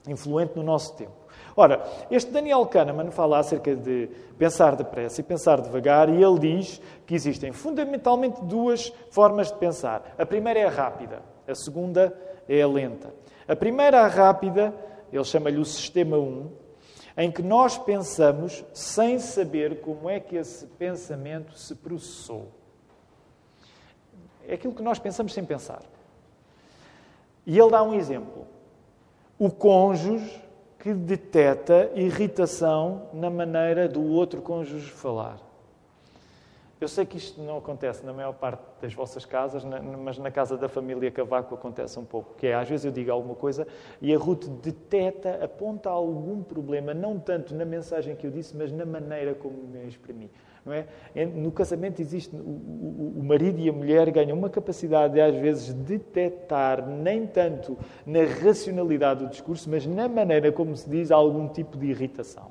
influente 0.08 0.52
no 0.56 0.62
nosso 0.62 0.96
tempo. 0.96 1.12
Ora, 1.56 1.82
este 2.10 2.30
Daniel 2.30 2.64
Kahneman 2.66 3.10
fala 3.10 3.38
acerca 3.38 3.74
de 3.74 4.08
pensar 4.38 4.76
depressa 4.76 5.20
e 5.20 5.24
pensar 5.24 5.60
devagar, 5.60 6.08
e 6.08 6.22
ele 6.22 6.38
diz 6.38 6.80
que 7.06 7.14
existem 7.14 7.52
fundamentalmente 7.52 8.42
duas 8.44 8.92
formas 9.10 9.50
de 9.50 9.58
pensar. 9.58 10.14
A 10.18 10.24
primeira 10.24 10.60
é 10.60 10.66
a 10.66 10.70
rápida, 10.70 11.22
a 11.46 11.54
segunda 11.54 12.16
é 12.48 12.62
a 12.62 12.68
lenta. 12.68 13.12
A 13.48 13.56
primeira, 13.56 14.02
a 14.02 14.06
rápida, 14.06 14.74
ele 15.12 15.24
chama-lhe 15.24 15.58
o 15.58 15.64
Sistema 15.64 16.16
1, 16.18 16.50
em 17.16 17.30
que 17.30 17.42
nós 17.42 17.78
pensamos 17.78 18.64
sem 18.74 19.18
saber 19.18 19.80
como 19.80 20.10
é 20.10 20.20
que 20.20 20.36
esse 20.36 20.66
pensamento 20.66 21.58
se 21.58 21.74
processou. 21.74 22.48
É 24.46 24.54
aquilo 24.54 24.74
que 24.74 24.82
nós 24.82 24.98
pensamos 24.98 25.32
sem 25.32 25.44
pensar. 25.44 25.82
E 27.46 27.58
ele 27.58 27.70
dá 27.70 27.82
um 27.82 27.94
exemplo. 27.94 28.46
O 29.38 29.50
cônjuge 29.50 30.42
que 30.78 30.92
detecta 30.92 31.90
irritação 31.94 33.08
na 33.12 33.30
maneira 33.30 33.88
do 33.88 34.04
outro 34.04 34.42
cônjuge 34.42 34.90
falar. 34.90 35.38
Eu 36.78 36.88
sei 36.88 37.06
que 37.06 37.16
isto 37.16 37.40
não 37.40 37.56
acontece 37.56 38.04
na 38.04 38.12
maior 38.12 38.34
parte 38.34 38.62
das 38.82 38.92
vossas 38.92 39.24
casas, 39.24 39.64
mas 39.64 40.18
na 40.18 40.30
casa 40.30 40.58
da 40.58 40.68
família 40.68 41.10
Cavaco 41.10 41.54
acontece 41.54 41.98
um 41.98 42.04
pouco. 42.04 42.34
Que 42.36 42.48
é, 42.48 42.54
às 42.54 42.68
vezes 42.68 42.84
eu 42.84 42.92
digo 42.92 43.10
alguma 43.10 43.34
coisa 43.34 43.66
e 44.00 44.14
a 44.14 44.18
Ruth 44.18 44.44
deteta, 44.62 45.42
aponta 45.42 45.88
algum 45.88 46.42
problema, 46.42 46.92
não 46.92 47.18
tanto 47.18 47.54
na 47.54 47.64
mensagem 47.64 48.14
que 48.14 48.26
eu 48.26 48.30
disse, 48.30 48.54
mas 48.54 48.70
na 48.70 48.84
maneira 48.84 49.34
como 49.34 49.56
me 49.56 49.88
exprimi. 49.88 50.30
Não 50.66 50.72
é? 50.72 50.84
No 51.24 51.50
casamento 51.50 52.02
existe, 52.02 52.34
o, 52.36 53.22
marido 53.22 53.58
e 53.58 53.68
a 53.70 53.72
mulher 53.72 54.10
ganham 54.10 54.36
uma 54.36 54.50
capacidade 54.50 55.14
de, 55.14 55.20
às 55.20 55.34
vezes, 55.36 55.72
detectar, 55.72 56.86
nem 56.86 57.26
tanto 57.26 57.78
na 58.04 58.24
racionalidade 58.24 59.24
do 59.24 59.30
discurso, 59.30 59.70
mas 59.70 59.86
na 59.86 60.08
maneira 60.08 60.52
como 60.52 60.76
se 60.76 60.90
diz 60.90 61.10
algum 61.10 61.48
tipo 61.48 61.78
de 61.78 61.86
irritação. 61.86 62.50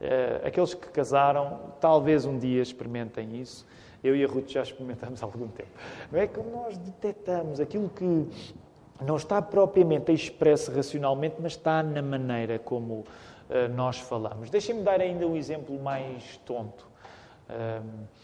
Uh, 0.00 0.46
aqueles 0.46 0.74
que 0.74 0.88
casaram, 0.88 1.72
talvez 1.80 2.24
um 2.24 2.38
dia 2.38 2.62
experimentem 2.62 3.40
isso. 3.40 3.66
Eu 4.02 4.14
e 4.14 4.24
a 4.24 4.28
Ruth 4.28 4.48
já 4.48 4.62
experimentamos 4.62 5.20
há 5.22 5.26
algum 5.26 5.48
tempo. 5.48 5.70
Não 6.12 6.20
é 6.20 6.26
que 6.26 6.40
nós 6.40 6.76
detectamos 6.78 7.58
aquilo 7.58 7.88
que 7.88 8.28
não 9.04 9.16
está 9.16 9.42
propriamente 9.42 10.12
expresso 10.12 10.72
racionalmente, 10.72 11.36
mas 11.40 11.52
está 11.52 11.82
na 11.82 12.02
maneira 12.02 12.58
como 12.58 12.94
uh, 12.94 13.06
nós 13.74 13.98
falamos. 13.98 14.50
Deixem-me 14.50 14.82
dar 14.82 15.00
ainda 15.00 15.26
um 15.26 15.36
exemplo 15.36 15.78
mais 15.80 16.36
tonto. 16.44 16.86
Uh, 17.48 18.18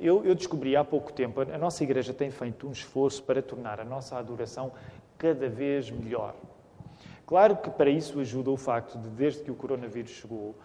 eu, 0.00 0.24
eu 0.24 0.34
descobri 0.34 0.76
há 0.76 0.84
pouco 0.84 1.12
tempo, 1.12 1.40
a 1.40 1.58
nossa 1.58 1.82
igreja 1.82 2.14
tem 2.14 2.30
feito 2.30 2.68
um 2.68 2.70
esforço 2.70 3.20
para 3.24 3.42
tornar 3.42 3.80
a 3.80 3.84
nossa 3.84 4.16
adoração 4.16 4.70
cada 5.18 5.48
vez 5.48 5.90
melhor. 5.90 6.34
Claro 7.30 7.58
que 7.58 7.70
para 7.70 7.88
isso 7.88 8.18
ajuda 8.18 8.50
o 8.50 8.56
facto 8.56 8.98
de, 8.98 9.08
desde 9.08 9.44
que 9.44 9.52
o 9.52 9.54
coronavírus 9.54 10.10
chegou, 10.10 10.56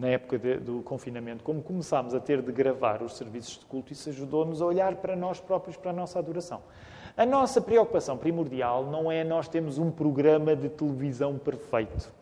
na 0.00 0.08
época 0.08 0.36
de, 0.36 0.56
do 0.56 0.82
confinamento, 0.82 1.44
como 1.44 1.62
começámos 1.62 2.12
a 2.12 2.18
ter 2.18 2.42
de 2.42 2.50
gravar 2.50 3.04
os 3.04 3.16
serviços 3.16 3.56
de 3.56 3.66
culto, 3.66 3.92
isso 3.92 4.08
ajudou-nos 4.08 4.60
a 4.60 4.66
olhar 4.66 4.96
para 4.96 5.14
nós 5.14 5.38
próprios, 5.38 5.76
para 5.76 5.92
a 5.92 5.94
nossa 5.94 6.18
adoração. 6.18 6.60
A 7.16 7.24
nossa 7.24 7.60
preocupação 7.60 8.18
primordial 8.18 8.84
não 8.86 9.12
é 9.12 9.22
nós 9.22 9.46
termos 9.46 9.78
um 9.78 9.92
programa 9.92 10.56
de 10.56 10.68
televisão 10.68 11.38
perfeito 11.38 12.12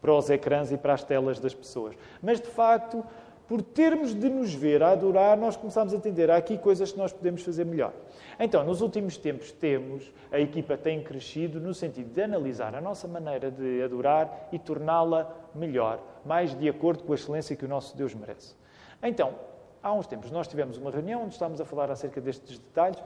para 0.00 0.14
os 0.14 0.30
ecrãs 0.30 0.70
e 0.70 0.76
para 0.76 0.94
as 0.94 1.02
telas 1.02 1.40
das 1.40 1.52
pessoas, 1.52 1.96
mas 2.22 2.40
de 2.40 2.46
facto 2.46 3.04
por 3.48 3.62
termos 3.62 4.14
de 4.14 4.28
nos 4.28 4.54
ver 4.54 4.82
a 4.82 4.90
adorar, 4.90 5.36
nós 5.36 5.56
começamos 5.56 5.92
a 5.92 5.96
entender 5.96 6.30
há 6.30 6.36
aqui 6.36 6.56
coisas 6.56 6.92
que 6.92 6.98
nós 6.98 7.12
podemos 7.12 7.42
fazer 7.42 7.64
melhor. 7.64 7.92
Então, 8.38 8.64
nos 8.64 8.80
últimos 8.80 9.16
tempos 9.16 9.52
temos, 9.52 10.10
a 10.32 10.40
equipa 10.40 10.76
tem 10.76 11.02
crescido 11.02 11.60
no 11.60 11.74
sentido 11.74 12.12
de 12.12 12.22
analisar 12.22 12.74
a 12.74 12.80
nossa 12.80 13.06
maneira 13.06 13.50
de 13.50 13.82
adorar 13.82 14.48
e 14.50 14.58
torná-la 14.58 15.30
melhor, 15.54 16.00
mais 16.24 16.54
de 16.54 16.68
acordo 16.68 17.04
com 17.04 17.12
a 17.12 17.14
excelência 17.16 17.54
que 17.54 17.64
o 17.64 17.68
nosso 17.68 17.96
Deus 17.96 18.14
merece. 18.14 18.54
Então, 19.02 19.34
há 19.82 19.92
uns 19.92 20.06
tempos 20.06 20.30
nós 20.30 20.48
tivemos 20.48 20.78
uma 20.78 20.90
reunião 20.90 21.24
onde 21.24 21.34
estávamos 21.34 21.60
a 21.60 21.64
falar 21.64 21.90
acerca 21.90 22.20
destes 22.20 22.58
detalhes 22.58 23.02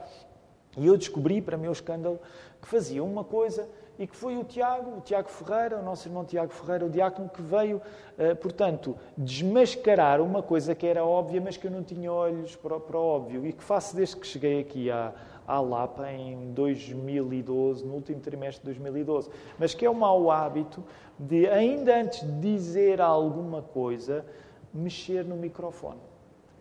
e 0.77 0.85
eu 0.85 0.95
descobri, 0.97 1.41
para 1.41 1.57
meu 1.57 1.71
escândalo, 1.71 2.19
que 2.61 2.67
fazia 2.67 3.03
uma 3.03 3.23
coisa 3.23 3.67
e 3.99 4.07
que 4.07 4.15
foi 4.15 4.37
o 4.37 4.45
Tiago, 4.45 4.97
o 4.97 5.01
Tiago 5.01 5.27
Ferreira, 5.27 5.77
o 5.77 5.83
nosso 5.83 6.07
irmão 6.07 6.23
Tiago 6.23 6.53
Ferreira, 6.53 6.85
o 6.85 6.89
diácono, 6.89 7.27
que 7.27 7.41
veio, 7.41 7.81
eh, 8.17 8.33
portanto, 8.33 8.95
desmascarar 9.17 10.21
uma 10.21 10.41
coisa 10.41 10.73
que 10.73 10.87
era 10.87 11.03
óbvia, 11.03 11.41
mas 11.41 11.57
que 11.57 11.67
eu 11.67 11.71
não 11.71 11.83
tinha 11.83 12.09
olhos 12.09 12.55
para, 12.55 12.79
para 12.79 12.97
óbvio 12.97 13.45
e 13.45 13.51
que 13.51 13.61
faço 13.61 13.97
desde 13.97 14.15
que 14.15 14.25
cheguei 14.25 14.61
aqui 14.61 14.89
à, 14.89 15.13
à 15.45 15.59
Lapa 15.59 16.09
em 16.09 16.53
2012, 16.53 17.85
no 17.85 17.95
último 17.95 18.21
trimestre 18.21 18.61
de 18.61 18.67
2012. 18.67 19.29
Mas 19.59 19.73
que 19.73 19.85
é 19.85 19.89
o 19.89 19.95
mau 19.95 20.31
hábito 20.31 20.81
de, 21.19 21.45
ainda 21.49 21.99
antes 21.99 22.21
de 22.21 22.39
dizer 22.39 23.01
alguma 23.01 23.61
coisa, 23.61 24.25
mexer 24.73 25.25
no 25.25 25.35
microfone. 25.35 26.08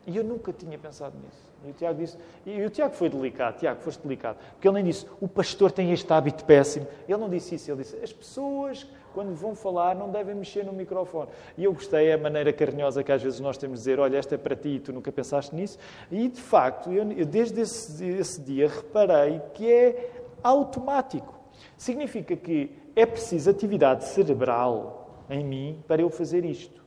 E 0.08 0.16
eu 0.16 0.24
nunca 0.24 0.50
tinha 0.54 0.78
pensado 0.78 1.14
nisso. 1.18 1.52
E 1.62 1.70
o 1.70 1.74
Tiago 1.74 1.98
disse, 1.98 2.16
e 2.46 2.64
o 2.64 2.70
Tiago 2.70 2.94
foi 2.94 3.10
delicado, 3.10 3.58
Tiago, 3.58 3.78
foste 3.82 4.00
delicado, 4.00 4.38
porque 4.52 4.66
ele 4.66 4.76
nem 4.76 4.84
disse, 4.84 5.06
o 5.20 5.28
pastor 5.28 5.70
tem 5.70 5.92
este 5.92 6.10
hábito 6.10 6.46
péssimo. 6.46 6.86
Ele 7.06 7.18
não 7.18 7.28
disse 7.28 7.56
isso, 7.56 7.70
ele 7.70 7.82
disse, 7.82 7.94
as 8.02 8.10
pessoas, 8.10 8.86
quando 9.12 9.34
vão 9.34 9.54
falar, 9.54 9.94
não 9.94 10.10
devem 10.10 10.34
mexer 10.34 10.64
no 10.64 10.72
microfone. 10.72 11.28
E 11.58 11.64
eu 11.64 11.74
gostei, 11.74 12.10
a 12.10 12.16
maneira 12.16 12.54
carinhosa 12.54 13.04
que 13.04 13.12
às 13.12 13.22
vezes 13.22 13.38
nós 13.38 13.58
temos 13.58 13.80
de 13.80 13.82
dizer, 13.82 14.00
olha, 14.00 14.16
esta 14.16 14.36
é 14.36 14.38
para 14.38 14.56
ti 14.56 14.76
e 14.76 14.80
tu 14.80 14.94
nunca 14.94 15.12
pensaste 15.12 15.54
nisso. 15.54 15.78
E, 16.10 16.28
de 16.28 16.40
facto, 16.40 16.90
eu, 16.90 17.12
eu 17.12 17.26
desde 17.26 17.60
esse, 17.60 18.02
esse 18.02 18.40
dia 18.40 18.66
reparei 18.66 19.42
que 19.52 19.70
é 19.70 20.22
automático. 20.42 21.38
Significa 21.76 22.34
que 22.34 22.72
é 22.96 23.04
preciso 23.04 23.50
atividade 23.50 24.04
cerebral 24.04 25.26
em 25.28 25.44
mim 25.44 25.84
para 25.86 26.00
eu 26.00 26.08
fazer 26.08 26.46
isto. 26.46 26.82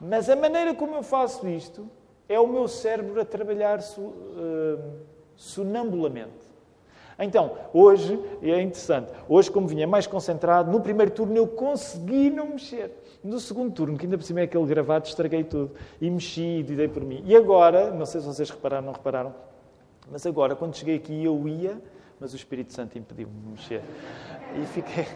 Mas 0.00 0.28
a 0.28 0.34
maneira 0.34 0.74
como 0.74 0.96
eu 0.96 1.02
faço 1.04 1.46
isto 1.46 1.88
é 2.28 2.38
o 2.40 2.46
meu 2.46 2.66
cérebro 2.68 3.20
a 3.20 3.24
trabalhar 3.24 3.78
uh, 3.78 4.78
sonambulamente. 5.36 6.44
Então, 7.18 7.56
hoje, 7.72 8.20
é 8.42 8.60
interessante, 8.60 9.12
hoje, 9.28 9.50
como 9.50 9.68
vinha 9.68 9.86
mais 9.86 10.06
concentrado, 10.06 10.70
no 10.70 10.80
primeiro 10.80 11.12
turno 11.12 11.36
eu 11.36 11.46
consegui 11.46 12.28
não 12.28 12.48
mexer. 12.48 12.90
No 13.22 13.38
segundo 13.38 13.72
turno, 13.72 13.96
que 13.96 14.04
ainda 14.04 14.18
por 14.18 14.24
cima 14.24 14.40
é 14.40 14.42
aquele 14.42 14.66
gravado, 14.66 15.06
estraguei 15.06 15.44
tudo. 15.44 15.72
E 16.00 16.10
mexi 16.10 16.58
e 16.58 16.62
dei 16.62 16.88
por 16.88 17.04
mim. 17.04 17.22
E 17.24 17.36
agora, 17.36 17.90
não 17.90 18.04
sei 18.04 18.20
se 18.20 18.26
vocês 18.26 18.50
repararam 18.50 18.82
ou 18.82 18.86
não 18.86 18.92
repararam, 18.92 19.34
mas 20.10 20.26
agora, 20.26 20.54
quando 20.56 20.76
cheguei 20.76 20.96
aqui, 20.96 21.24
eu 21.24 21.48
ia, 21.48 21.80
mas 22.20 22.32
o 22.32 22.36
Espírito 22.36 22.72
Santo 22.72 22.98
impediu-me 22.98 23.40
de 23.40 23.48
mexer. 23.48 23.82
E 24.60 24.66
fiquei. 24.66 25.06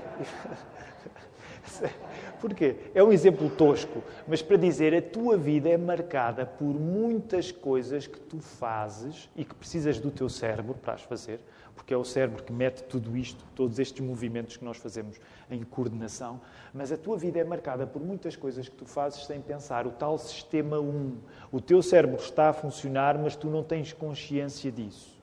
Porquê? 2.41 2.77
É 2.95 3.03
um 3.03 3.13
exemplo 3.13 3.51
tosco, 3.51 4.03
mas 4.27 4.41
para 4.41 4.57
dizer 4.57 4.95
a 4.95 5.03
tua 5.03 5.37
vida 5.37 5.69
é 5.69 5.77
marcada 5.77 6.47
por 6.47 6.75
muitas 6.75 7.51
coisas 7.51 8.07
que 8.07 8.19
tu 8.21 8.39
fazes 8.39 9.29
e 9.37 9.45
que 9.45 9.55
precisas 9.55 9.99
do 9.99 10.11
teu 10.11 10.29
cérebro 10.29 10.75
para 10.75 10.95
as 10.95 11.03
fazer, 11.03 11.41
porque 11.75 11.93
é 11.93 11.97
o 11.97 12.05
cérebro 12.05 12.43
que 12.43 12.53
mete 12.53 12.83
tudo 12.85 13.17
isto, 13.17 13.45
todos 13.55 13.79
estes 13.79 14.05
movimentos 14.05 14.57
que 14.57 14.65
nós 14.65 14.77
fazemos 14.77 15.17
em 15.51 15.63
coordenação, 15.63 16.41
mas 16.73 16.93
a 16.93 16.97
tua 16.97 17.17
vida 17.17 17.39
é 17.39 17.45
marcada 17.45 17.87
por 17.87 18.03
muitas 18.03 18.37
coisas 18.37 18.69
que 18.69 18.77
tu 18.77 18.85
fazes 18.85 19.27
sem 19.27 19.41
pensar, 19.41 19.87
o 19.87 19.91
tal 19.91 20.19
sistema 20.19 20.79
1. 20.79 21.17
O 21.51 21.61
teu 21.61 21.83
cérebro 21.83 22.21
está 22.21 22.51
a 22.51 22.53
funcionar, 22.53 23.19
mas 23.19 23.37
tu 23.37 23.49
não 23.49 23.63
tens 23.63 23.93
consciência 23.93 24.71
disso. 24.71 25.19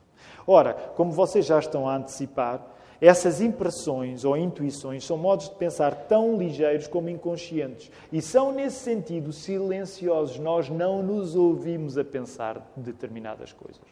Ora, 0.46 0.74
como 0.74 1.12
vocês 1.12 1.46
já 1.46 1.58
estão 1.58 1.88
a 1.88 1.96
antecipar, 1.96 2.75
essas 3.00 3.40
impressões 3.40 4.24
ou 4.24 4.36
intuições 4.36 5.04
são 5.04 5.18
modos 5.18 5.48
de 5.48 5.54
pensar 5.56 5.94
tão 6.06 6.36
ligeiros 6.36 6.86
como 6.86 7.10
inconscientes 7.10 7.90
e 8.10 8.22
são, 8.22 8.52
nesse 8.52 8.76
sentido, 8.76 9.32
silenciosos. 9.32 10.38
Nós 10.38 10.70
não 10.70 11.02
nos 11.02 11.36
ouvimos 11.36 11.98
a 11.98 12.04
pensar 12.04 12.70
determinadas 12.76 13.52
coisas. 13.52 13.82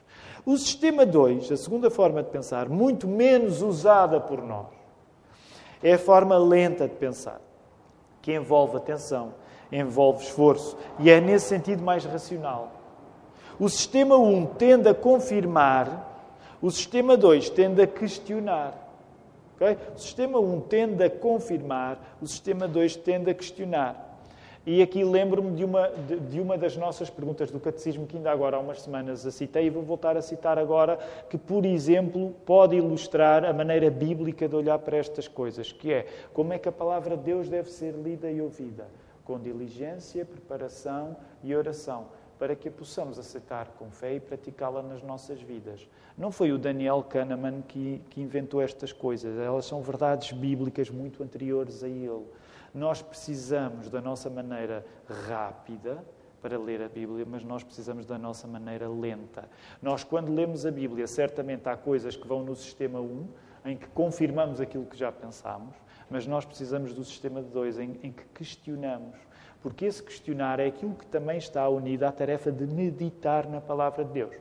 O 0.47 0.57
sistema 0.57 1.05
2, 1.05 1.53
a 1.53 1.57
segunda 1.57 1.91
forma 1.91 2.23
de 2.23 2.31
pensar, 2.31 2.69
muito 2.69 3.07
menos 3.07 3.61
usada 3.61 4.21
por 4.21 4.43
nós, 4.43 4.67
é 5.83 5.95
a 5.95 5.99
forma 5.99 6.39
lenta 6.39 6.89
de 6.89 6.95
pensar, 6.95 7.41
que 8.23 8.33
envolve 8.33 8.77
atenção, 8.77 9.35
envolve 9.71 10.25
esforço 10.25 10.77
e 10.99 11.11
é, 11.11 11.21
nesse 11.21 11.47
sentido, 11.47 11.83
mais 11.83 12.05
racional. 12.05 12.73
O 13.59 13.69
sistema 13.69 14.17
1 14.17 14.35
um 14.35 14.47
tende 14.47 14.89
a 14.89 14.95
confirmar, 14.95 16.11
o 16.61 16.71
sistema 16.71 17.17
2 17.17 17.51
tende 17.51 17.83
a 17.83 17.87
questionar. 17.87 18.84
Okay? 19.55 19.77
O 19.95 19.99
sistema 19.99 20.39
1 20.39 20.61
tende 20.63 21.05
a 21.05 21.11
confirmar, 21.11 22.17
o 22.21 22.27
sistema 22.27 22.67
2 22.67 22.97
tende 22.97 23.31
a 23.31 23.35
questionar. 23.35 24.13
E 24.67 24.81
aqui 24.81 25.05
lembro-me 25.05 25.55
de 25.55 25.63
uma, 25.63 25.89
de, 25.89 26.19
de, 26.19 26.41
uma 26.41 26.57
das 26.57 26.75
nossas 26.75 27.11
perguntas 27.11 27.51
do 27.51 27.61
Catecismo, 27.61 28.07
que 28.07 28.17
ainda 28.17 28.31
agora 28.31 28.57
há 28.57 28.61
umas 28.61 28.81
semanas 28.81 29.27
a 29.27 29.31
citei, 29.31 29.67
e 29.67 29.71
vou 29.71 29.83
voltar 29.83 30.17
a 30.17 30.23
citar 30.23 30.59
agora, 30.59 30.99
que, 31.29 31.37
por 31.37 31.67
exemplo, 31.67 32.35
pode 32.47 32.75
ilustrar 32.75 33.45
a 33.45 33.53
maneira 33.53 33.91
bíblica 33.91 34.49
de 34.49 34.57
olhar 34.57 34.79
para 34.79 34.97
estas 34.97 35.29
coisas, 35.29 35.71
que 35.71 35.93
é 35.93 36.07
como 36.33 36.55
é 36.55 36.59
que 36.59 36.69
a 36.69 36.73
palavra 36.73 37.15
de 37.15 37.25
Deus 37.25 37.49
deve 37.51 37.71
ser 37.71 37.93
lida 37.93 38.31
e 38.31 38.41
ouvida? 38.41 38.87
Com 39.23 39.39
diligência, 39.39 40.25
preparação 40.25 41.15
e 41.43 41.55
oração 41.55 42.07
para 42.39 42.55
que 42.55 42.69
a 42.69 42.73
possamos 42.73 43.19
aceitar 43.19 43.69
com 43.79 43.91
fé 43.91 44.15
e 44.15 44.21
praticá-la 44.21 44.83
nas 44.83 45.03
nossas 45.03 45.41
vidas. 45.41 45.89
Não 46.17 46.31
foi 46.31 46.53
o 46.53 46.59
Daniel 46.59 47.03
Kahneman 47.03 47.63
que, 47.63 48.01
que 48.11 48.21
inventou 48.21 48.61
estas 48.61 48.93
coisas, 48.93 49.39
elas 49.39 49.67
são 49.67 49.83
verdades 49.83 50.33
bíblicas 50.33 50.91
muito 50.91 51.23
anteriores 51.23 51.83
a 51.83 51.89
ele. 51.89 52.25
Nós 52.75 53.01
precisamos 53.01 53.89
da 53.89 54.01
nossa 54.01 54.29
maneira 54.29 54.85
rápida 55.29 56.05
para 56.43 56.59
ler 56.59 56.83
a 56.83 56.89
Bíblia, 56.89 57.25
mas 57.27 57.43
nós 57.43 57.63
precisamos 57.65 58.05
da 58.05 58.19
nossa 58.19 58.47
maneira 58.47 58.87
lenta. 58.89 59.49
Nós, 59.81 60.05
quando 60.05 60.35
lemos 60.35 60.67
a 60.67 60.71
Bíblia, 60.71 61.07
certamente 61.07 61.69
há 61.69 61.77
coisas 61.77 62.17
que 62.17 62.29
vão 62.29 62.45
no 62.45 62.55
sistema 62.55 63.01
1, 63.01 63.29
em 63.65 63.77
que 63.79 63.87
confirmamos 63.89 64.61
aquilo 64.61 64.85
que 64.85 64.97
já 64.97 65.11
pensámos, 65.11 65.75
mas 66.11 66.27
nós 66.27 66.45
precisamos 66.45 66.93
do 66.93 67.03
sistema 67.03 67.41
2, 67.41 67.79
em, 67.79 67.99
em 68.03 68.13
que 68.13 68.25
questionamos 68.35 69.17
porque 69.65 69.87
esse 69.87 70.03
questionar 70.03 70.61
é 70.61 70.67
aquilo 70.67 70.95
que 70.95 71.07
também 71.07 71.39
está 71.39 71.67
unido 71.71 72.03
à 72.03 72.13
tarefa 72.13 72.53
de 72.53 72.67
meditar 72.67 73.49
na 73.49 73.63
palavra 73.63 74.05
de 74.05 74.13
Deus. 74.13 74.35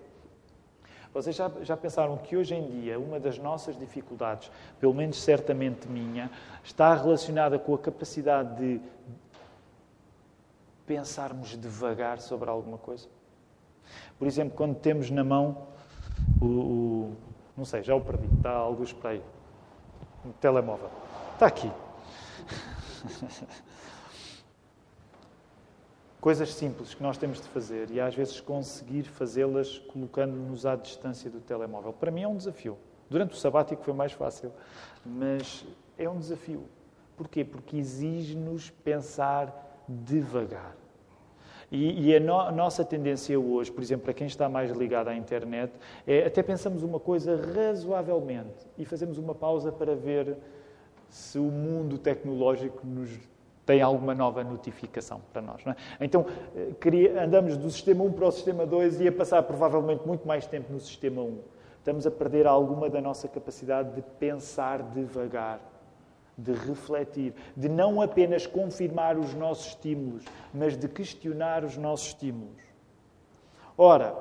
Vocês 1.14 1.34
já, 1.34 1.50
já, 1.62 1.78
pensaram 1.78 2.18
que 2.18 2.36
hoje 2.36 2.54
em 2.54 2.70
dia 2.70 3.00
uma 3.00 3.22
das 3.22 3.38
nossas 3.38 3.80
dificuldades, 3.80 4.52
pelo 4.82 4.94
menos 4.94 5.24
certamente 5.24 5.88
minha, 5.88 6.30
está 6.62 6.94
relacionada 6.94 7.58
com 7.58 7.74
a 7.74 7.78
capacidade 7.78 8.58
de 8.58 8.82
pensarmos 10.86 11.56
devagar 11.56 12.20
sobre 12.20 12.50
alguma 12.50 12.78
coisa? 12.78 13.08
Por 14.20 14.28
exemplo, 14.28 14.58
quando 14.58 14.76
temos 14.76 15.10
na 15.10 15.24
mão 15.24 15.70
o. 16.42 16.46
o 16.46 17.16
não 17.56 17.64
sei, 17.64 17.82
já 17.82 17.96
o 17.96 18.02
perdi, 18.02 18.28
está 18.36 18.52
alguns 18.52 18.92
para 18.92 19.12
aí. 19.12 19.24
Um 20.26 20.34
telemóvel. 20.34 20.92
Está 21.36 21.46
aqui. 21.46 21.72
coisas 26.24 26.54
simples 26.54 26.94
que 26.94 27.04
nós 27.04 27.18
temos 27.18 27.42
de 27.42 27.50
fazer 27.50 27.92
e 27.92 28.00
às 28.00 28.16
vezes 28.16 28.40
conseguir 28.40 29.04
fazê-las 29.04 29.80
colocando-nos 29.80 30.66
à 30.66 30.74
distância 30.74 31.30
do 31.30 31.42
telemóvel. 31.42 31.92
Para 31.92 32.10
mim 32.10 32.22
é 32.22 32.28
um 32.30 32.38
desafio. 32.38 32.78
Durante 33.10 33.34
o 33.34 33.36
sabático 33.36 33.84
foi 33.84 33.94
mais 33.94 34.14
fácil, 34.14 34.50
mas 35.06 35.66
é 35.98 36.10
um 36.10 36.18
desafio. 36.18 36.64
Porquê? 37.18 37.44
Porque 37.44 37.76
exige-nos 37.76 38.70
pensar 38.70 39.84
devagar. 39.86 40.78
E, 41.70 42.08
e 42.08 42.16
a, 42.16 42.22
no, 42.22 42.52
nossa 42.54 42.86
tendência 42.86 43.38
hoje, 43.38 43.70
por 43.70 43.82
exemplo, 43.84 44.06
para 44.06 44.14
quem 44.14 44.28
está 44.28 44.48
mais 44.48 44.72
ligado 44.72 45.10
à 45.10 45.16
internet, 45.18 45.74
é 46.08 46.26
até 46.26 46.42
pensamos 46.42 46.84
uma 46.84 47.02
coisa 47.02 47.36
razoavelmente 47.54 48.66
e 48.78 48.86
fazemos 48.86 49.18
uma 49.18 49.36
pausa 49.36 49.74
para 49.74 49.94
ver 49.94 50.38
se 51.10 51.38
o 51.38 51.52
mundo 51.52 51.98
tecnológico 51.98 52.88
nos 52.88 53.10
tem 53.66 53.82
alguma 53.82 54.14
nova 54.14 54.44
notificação 54.44 55.22
para 55.32 55.42
nós. 55.42 55.62
É? 55.66 55.76
Então, 56.02 56.26
eh, 56.56 57.24
andamos 57.24 57.58
do 57.58 57.70
sistema 57.70 58.04
1 58.04 58.12
para 58.12 58.28
o 58.28 58.32
sistema 58.32 58.66
2 58.66 59.02
e 59.02 59.08
a 59.08 59.12
passar 59.12 59.44
provavelmente 59.44 60.06
muito 60.06 60.28
mais 60.28 60.46
tempo 60.46 60.72
no 60.72 60.80
sistema 60.80 61.22
1. 61.22 61.40
Estamos 61.80 62.06
a 62.08 62.12
perder 62.12 62.48
alguma 62.48 62.90
da 62.90 63.02
nossa 63.02 63.28
capacidade 63.28 63.94
de 63.94 64.02
pensar 64.02 64.82
devagar, 64.82 65.60
de 66.38 66.54
refletir, 66.54 67.34
de 67.56 67.70
não 67.70 68.02
apenas 68.02 68.48
confirmar 68.48 69.18
os 69.18 69.34
nossos 69.34 69.68
estímulos, 69.68 70.24
mas 70.54 70.78
de 70.78 70.88
questionar 70.88 71.64
os 71.64 71.78
nossos 71.78 72.08
estímulos. 72.08 72.62
Ora, 73.78 74.16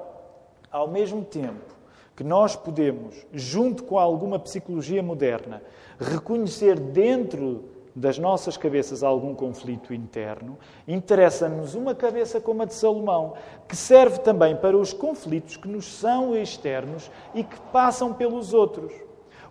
ao 0.70 0.88
mesmo 0.88 1.24
tempo 1.24 1.74
que 2.16 2.24
nós 2.24 2.54
podemos, 2.54 3.26
junto 3.32 3.84
com 3.84 3.98
alguma 3.98 4.38
psicologia 4.38 5.02
moderna, 5.02 5.62
reconhecer 5.98 6.78
dentro 6.78 7.71
das 7.94 8.18
nossas 8.18 8.56
cabeças 8.56 9.02
algum 9.02 9.34
conflito 9.34 9.92
interno, 9.92 10.58
interessa-nos 10.88 11.74
uma 11.74 11.94
cabeça 11.94 12.40
como 12.40 12.62
a 12.62 12.64
de 12.64 12.74
Salomão, 12.74 13.34
que 13.68 13.76
serve 13.76 14.18
também 14.20 14.56
para 14.56 14.76
os 14.76 14.92
conflitos 14.92 15.56
que 15.56 15.68
nos 15.68 15.84
são 15.84 16.36
externos 16.36 17.10
e 17.34 17.44
que 17.44 17.60
passam 17.72 18.12
pelos 18.12 18.54
outros. 18.54 18.92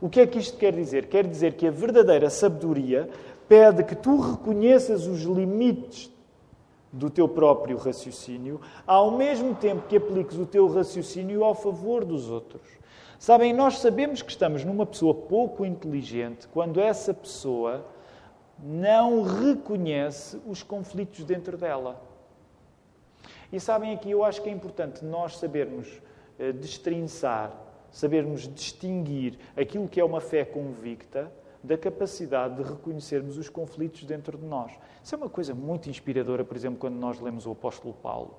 O 0.01 0.10
que 0.10 0.19
é 0.19 0.27
que 0.27 0.39
isto 0.39 0.58
quer 0.58 0.73
dizer? 0.73 1.08
Quer 1.08 1.27
dizer 1.27 1.54
que 1.54 1.67
a 1.67 1.71
verdadeira 1.71 2.30
sabedoria 2.30 3.08
pede 3.47 3.84
que 3.84 3.95
tu 3.95 4.19
reconheças 4.19 5.06
os 5.06 5.21
limites 5.21 6.12
do 6.91 7.10
teu 7.10 7.27
próprio 7.27 7.77
raciocínio, 7.77 8.60
ao 8.86 9.12
mesmo 9.12 9.56
tempo 9.56 9.88
que 9.88 9.97
apliques 9.97 10.38
o 10.38 10.45
teu 10.45 10.67
raciocínio 10.67 11.43
ao 11.43 11.54
favor 11.54 12.04
dos 12.04 12.30
outros. 12.30 12.62
Sabem, 13.17 13.54
nós 13.54 13.77
sabemos 13.77 14.21
que 14.21 14.32
estamos 14.32 14.65
numa 14.65 14.86
pessoa 14.86 15.13
pouco 15.13 15.63
inteligente 15.63 16.47
quando 16.47 16.80
essa 16.80 17.13
pessoa 17.13 17.86
não 18.62 19.24
reconhece 19.24 20.39
os 20.45 20.62
conflitos 20.63 21.24
dentro 21.24 21.58
dela. 21.58 22.02
E 23.52 23.60
sabem 23.60 23.93
aqui, 23.93 24.12
eu 24.12 24.24
acho 24.24 24.41
que 24.41 24.50
é 24.50 24.52
importante 24.52 25.04
nós 25.04 25.38
sabermos 25.38 25.88
uh, 26.39 26.54
destrinçar, 26.54 27.52
sabermos 27.91 28.47
distinguir 28.47 29.38
aquilo 29.58 29.88
que 29.88 30.00
é 30.00 30.06
uma 30.06 30.21
fé 30.21 30.45
convicta 30.45 31.32
da 31.63 31.78
capacidade 31.78 32.56
de 32.56 32.63
reconhecermos 32.63 33.38
os 33.38 33.50
conflitos 33.50 34.04
dentro 34.04 34.38
de 34.38 34.45
nós. 34.45 34.71
Isso 35.04 35.13
é 35.13 35.17
uma 35.17 35.30
coisa 35.30 35.54
muito 35.54 35.89
inspiradora, 35.89 36.43
por 36.43 36.56
exemplo, 36.56 36.80
quando 36.80 36.95
nós 36.95 37.19
lemos 37.19 37.45
o 37.45 37.52
apóstolo 37.52 37.93
Paulo. 37.93 38.38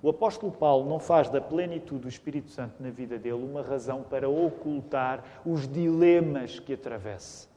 O 0.00 0.08
apóstolo 0.10 0.52
Paulo 0.52 0.88
não 0.88 0.98
faz 0.98 1.30
da 1.30 1.40
plenitude 1.40 2.02
do 2.02 2.08
Espírito 2.08 2.50
Santo 2.50 2.82
na 2.82 2.90
vida 2.90 3.18
dele 3.18 3.42
uma 3.42 3.62
razão 3.62 4.02
para 4.02 4.28
ocultar 4.28 5.24
os 5.44 5.66
dilemas 5.66 6.58
que 6.58 6.74
atravessa. 6.74 7.53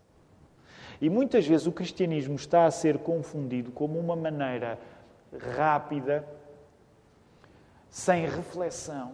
E 1.01 1.09
muitas 1.09 1.45
vezes 1.45 1.67
o 1.67 1.71
cristianismo 1.71 2.35
está 2.35 2.65
a 2.65 2.71
ser 2.71 2.97
confundido 2.99 3.71
como 3.71 3.99
uma 3.99 4.15
maneira 4.15 4.79
rápida, 5.55 6.27
sem 7.89 8.25
reflexão, 8.25 9.13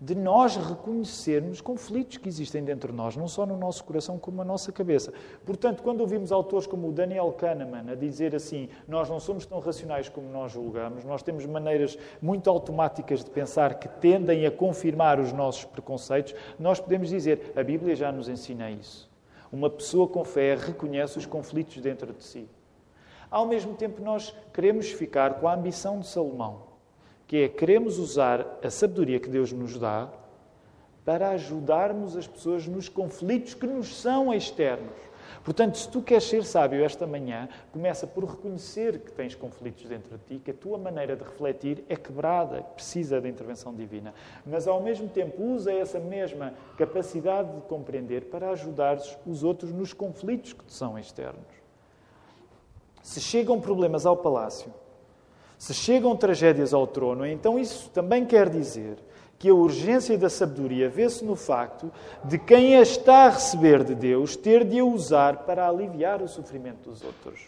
de 0.00 0.14
nós 0.14 0.56
reconhecermos 0.56 1.60
conflitos 1.60 2.18
que 2.18 2.28
existem 2.28 2.62
dentro 2.62 2.92
de 2.92 2.96
nós, 2.96 3.16
não 3.16 3.26
só 3.26 3.44
no 3.44 3.56
nosso 3.56 3.82
coração, 3.82 4.16
como 4.16 4.36
na 4.36 4.44
nossa 4.44 4.70
cabeça. 4.70 5.12
Portanto, 5.44 5.82
quando 5.82 6.00
ouvimos 6.00 6.30
autores 6.30 6.68
como 6.68 6.88
o 6.88 6.92
Daniel 6.92 7.32
Kahneman 7.32 7.90
a 7.90 7.94
dizer 7.96 8.34
assim, 8.34 8.68
nós 8.86 9.08
não 9.08 9.18
somos 9.18 9.44
tão 9.44 9.58
racionais 9.58 10.08
como 10.08 10.28
nós 10.28 10.52
julgamos, 10.52 11.04
nós 11.04 11.22
temos 11.22 11.44
maneiras 11.46 11.98
muito 12.22 12.48
automáticas 12.48 13.24
de 13.24 13.30
pensar 13.30 13.74
que 13.74 13.88
tendem 13.88 14.46
a 14.46 14.50
confirmar 14.52 15.18
os 15.18 15.32
nossos 15.32 15.64
preconceitos, 15.64 16.34
nós 16.60 16.78
podemos 16.78 17.08
dizer, 17.08 17.52
a 17.56 17.62
Bíblia 17.64 17.96
já 17.96 18.12
nos 18.12 18.28
ensina 18.28 18.70
isso. 18.70 19.07
Uma 19.52 19.70
pessoa 19.70 20.06
com 20.06 20.24
fé 20.24 20.54
reconhece 20.54 21.18
os 21.18 21.26
conflitos 21.26 21.78
dentro 21.78 22.12
de 22.12 22.22
si. 22.22 22.48
Ao 23.30 23.46
mesmo 23.46 23.74
tempo, 23.74 24.02
nós 24.02 24.34
queremos 24.52 24.90
ficar 24.90 25.40
com 25.40 25.48
a 25.48 25.54
ambição 25.54 26.00
de 26.00 26.06
Salomão 26.06 26.68
que 27.28 27.42
é 27.42 27.48
queremos 27.48 27.98
usar 27.98 28.58
a 28.64 28.70
sabedoria 28.70 29.20
que 29.20 29.28
Deus 29.28 29.52
nos 29.52 29.78
dá 29.78 30.08
para 31.04 31.28
ajudarmos 31.30 32.16
as 32.16 32.26
pessoas 32.26 32.66
nos 32.66 32.88
conflitos 32.88 33.52
que 33.52 33.66
nos 33.66 34.00
são 34.00 34.32
externos. 34.32 34.96
Portanto, 35.44 35.78
se 35.78 35.88
tu 35.88 36.02
queres 36.02 36.24
ser 36.24 36.44
sábio 36.44 36.84
esta 36.84 37.06
manhã, 37.06 37.48
começa 37.72 38.06
por 38.06 38.24
reconhecer 38.24 39.00
que 39.00 39.12
tens 39.12 39.34
conflitos 39.34 39.84
dentro 39.84 40.18
de 40.18 40.24
ti, 40.24 40.42
que 40.44 40.50
a 40.50 40.54
tua 40.54 40.78
maneira 40.78 41.16
de 41.16 41.22
refletir 41.22 41.84
é 41.88 41.96
quebrada, 41.96 42.62
precisa 42.62 43.20
da 43.20 43.28
intervenção 43.28 43.74
divina. 43.74 44.14
Mas, 44.44 44.66
ao 44.66 44.82
mesmo 44.82 45.08
tempo, 45.08 45.42
usa 45.42 45.72
essa 45.72 45.98
mesma 45.98 46.54
capacidade 46.76 47.54
de 47.54 47.60
compreender 47.62 48.26
para 48.26 48.50
ajudar 48.50 48.98
os 49.26 49.44
outros 49.44 49.72
nos 49.72 49.92
conflitos 49.92 50.52
que 50.52 50.64
te 50.64 50.72
são 50.72 50.98
externos. 50.98 51.58
Se 53.02 53.20
chegam 53.20 53.60
problemas 53.60 54.04
ao 54.04 54.16
palácio, 54.16 54.72
se 55.56 55.74
chegam 55.74 56.16
tragédias 56.16 56.72
ao 56.72 56.86
trono, 56.86 57.26
então 57.26 57.58
isso 57.58 57.90
também 57.90 58.24
quer 58.24 58.48
dizer 58.48 58.96
que 59.38 59.48
a 59.48 59.54
urgência 59.54 60.18
da 60.18 60.28
sabedoria 60.28 60.88
vê-se 60.88 61.24
no 61.24 61.36
facto 61.36 61.92
de 62.24 62.38
quem 62.38 62.76
a 62.76 62.82
está 62.82 63.26
a 63.26 63.30
receber 63.30 63.84
de 63.84 63.94
Deus 63.94 64.36
ter 64.36 64.64
de 64.64 64.80
a 64.80 64.84
usar 64.84 65.44
para 65.44 65.68
aliviar 65.68 66.20
o 66.20 66.28
sofrimento 66.28 66.90
dos 66.90 67.02
outros. 67.02 67.46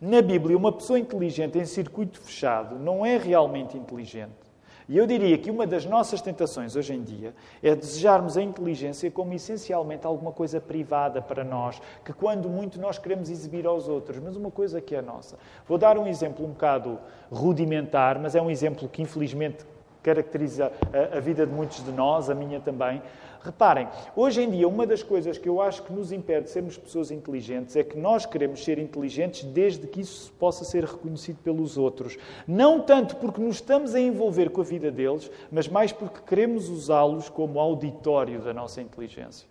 Na 0.00 0.22
Bíblia, 0.22 0.56
uma 0.56 0.72
pessoa 0.72 0.98
inteligente 0.98 1.58
em 1.58 1.64
circuito 1.64 2.20
fechado 2.20 2.78
não 2.78 3.04
é 3.04 3.16
realmente 3.16 3.76
inteligente. 3.76 4.44
E 4.86 4.98
eu 4.98 5.06
diria 5.06 5.38
que 5.38 5.50
uma 5.50 5.66
das 5.66 5.86
nossas 5.86 6.20
tentações 6.20 6.76
hoje 6.76 6.92
em 6.92 7.02
dia 7.02 7.34
é 7.62 7.74
desejarmos 7.74 8.36
a 8.36 8.42
inteligência 8.42 9.10
como 9.10 9.32
essencialmente 9.32 10.06
alguma 10.06 10.30
coisa 10.30 10.60
privada 10.60 11.22
para 11.22 11.42
nós, 11.42 11.80
que 12.04 12.12
quando 12.12 12.50
muito 12.50 12.78
nós 12.78 12.98
queremos 12.98 13.30
exibir 13.30 13.66
aos 13.66 13.88
outros, 13.88 14.18
mas 14.18 14.36
uma 14.36 14.50
coisa 14.50 14.82
que 14.82 14.94
é 14.94 15.00
nossa. 15.00 15.38
Vou 15.66 15.78
dar 15.78 15.96
um 15.96 16.06
exemplo 16.06 16.44
um 16.44 16.50
bocado 16.50 16.98
rudimentar, 17.32 18.18
mas 18.18 18.34
é 18.34 18.42
um 18.42 18.50
exemplo 18.50 18.86
que 18.86 19.00
infelizmente 19.00 19.64
caracteriza 20.04 20.70
a, 20.92 21.16
a 21.16 21.20
vida 21.20 21.44
de 21.44 21.52
muitos 21.52 21.82
de 21.82 21.90
nós, 21.90 22.30
a 22.30 22.34
minha 22.34 22.60
também. 22.60 23.02
Reparem, 23.42 23.88
hoje 24.16 24.42
em 24.42 24.50
dia, 24.50 24.66
uma 24.66 24.86
das 24.86 25.02
coisas 25.02 25.36
que 25.36 25.48
eu 25.48 25.60
acho 25.60 25.82
que 25.82 25.92
nos 25.92 26.12
impede 26.12 26.44
de 26.44 26.50
sermos 26.50 26.78
pessoas 26.78 27.10
inteligentes 27.10 27.76
é 27.76 27.82
que 27.82 27.98
nós 27.98 28.24
queremos 28.24 28.64
ser 28.64 28.78
inteligentes 28.78 29.44
desde 29.44 29.86
que 29.86 30.00
isso 30.00 30.32
possa 30.38 30.64
ser 30.64 30.84
reconhecido 30.84 31.38
pelos 31.42 31.76
outros. 31.76 32.16
Não 32.46 32.80
tanto 32.80 33.16
porque 33.16 33.40
nos 33.40 33.56
estamos 33.56 33.94
a 33.94 34.00
envolver 34.00 34.48
com 34.50 34.60
a 34.60 34.64
vida 34.64 34.90
deles, 34.90 35.30
mas 35.50 35.68
mais 35.68 35.92
porque 35.92 36.20
queremos 36.26 36.68
usá-los 36.68 37.28
como 37.28 37.58
auditório 37.58 38.40
da 38.40 38.54
nossa 38.54 38.80
inteligência. 38.80 39.46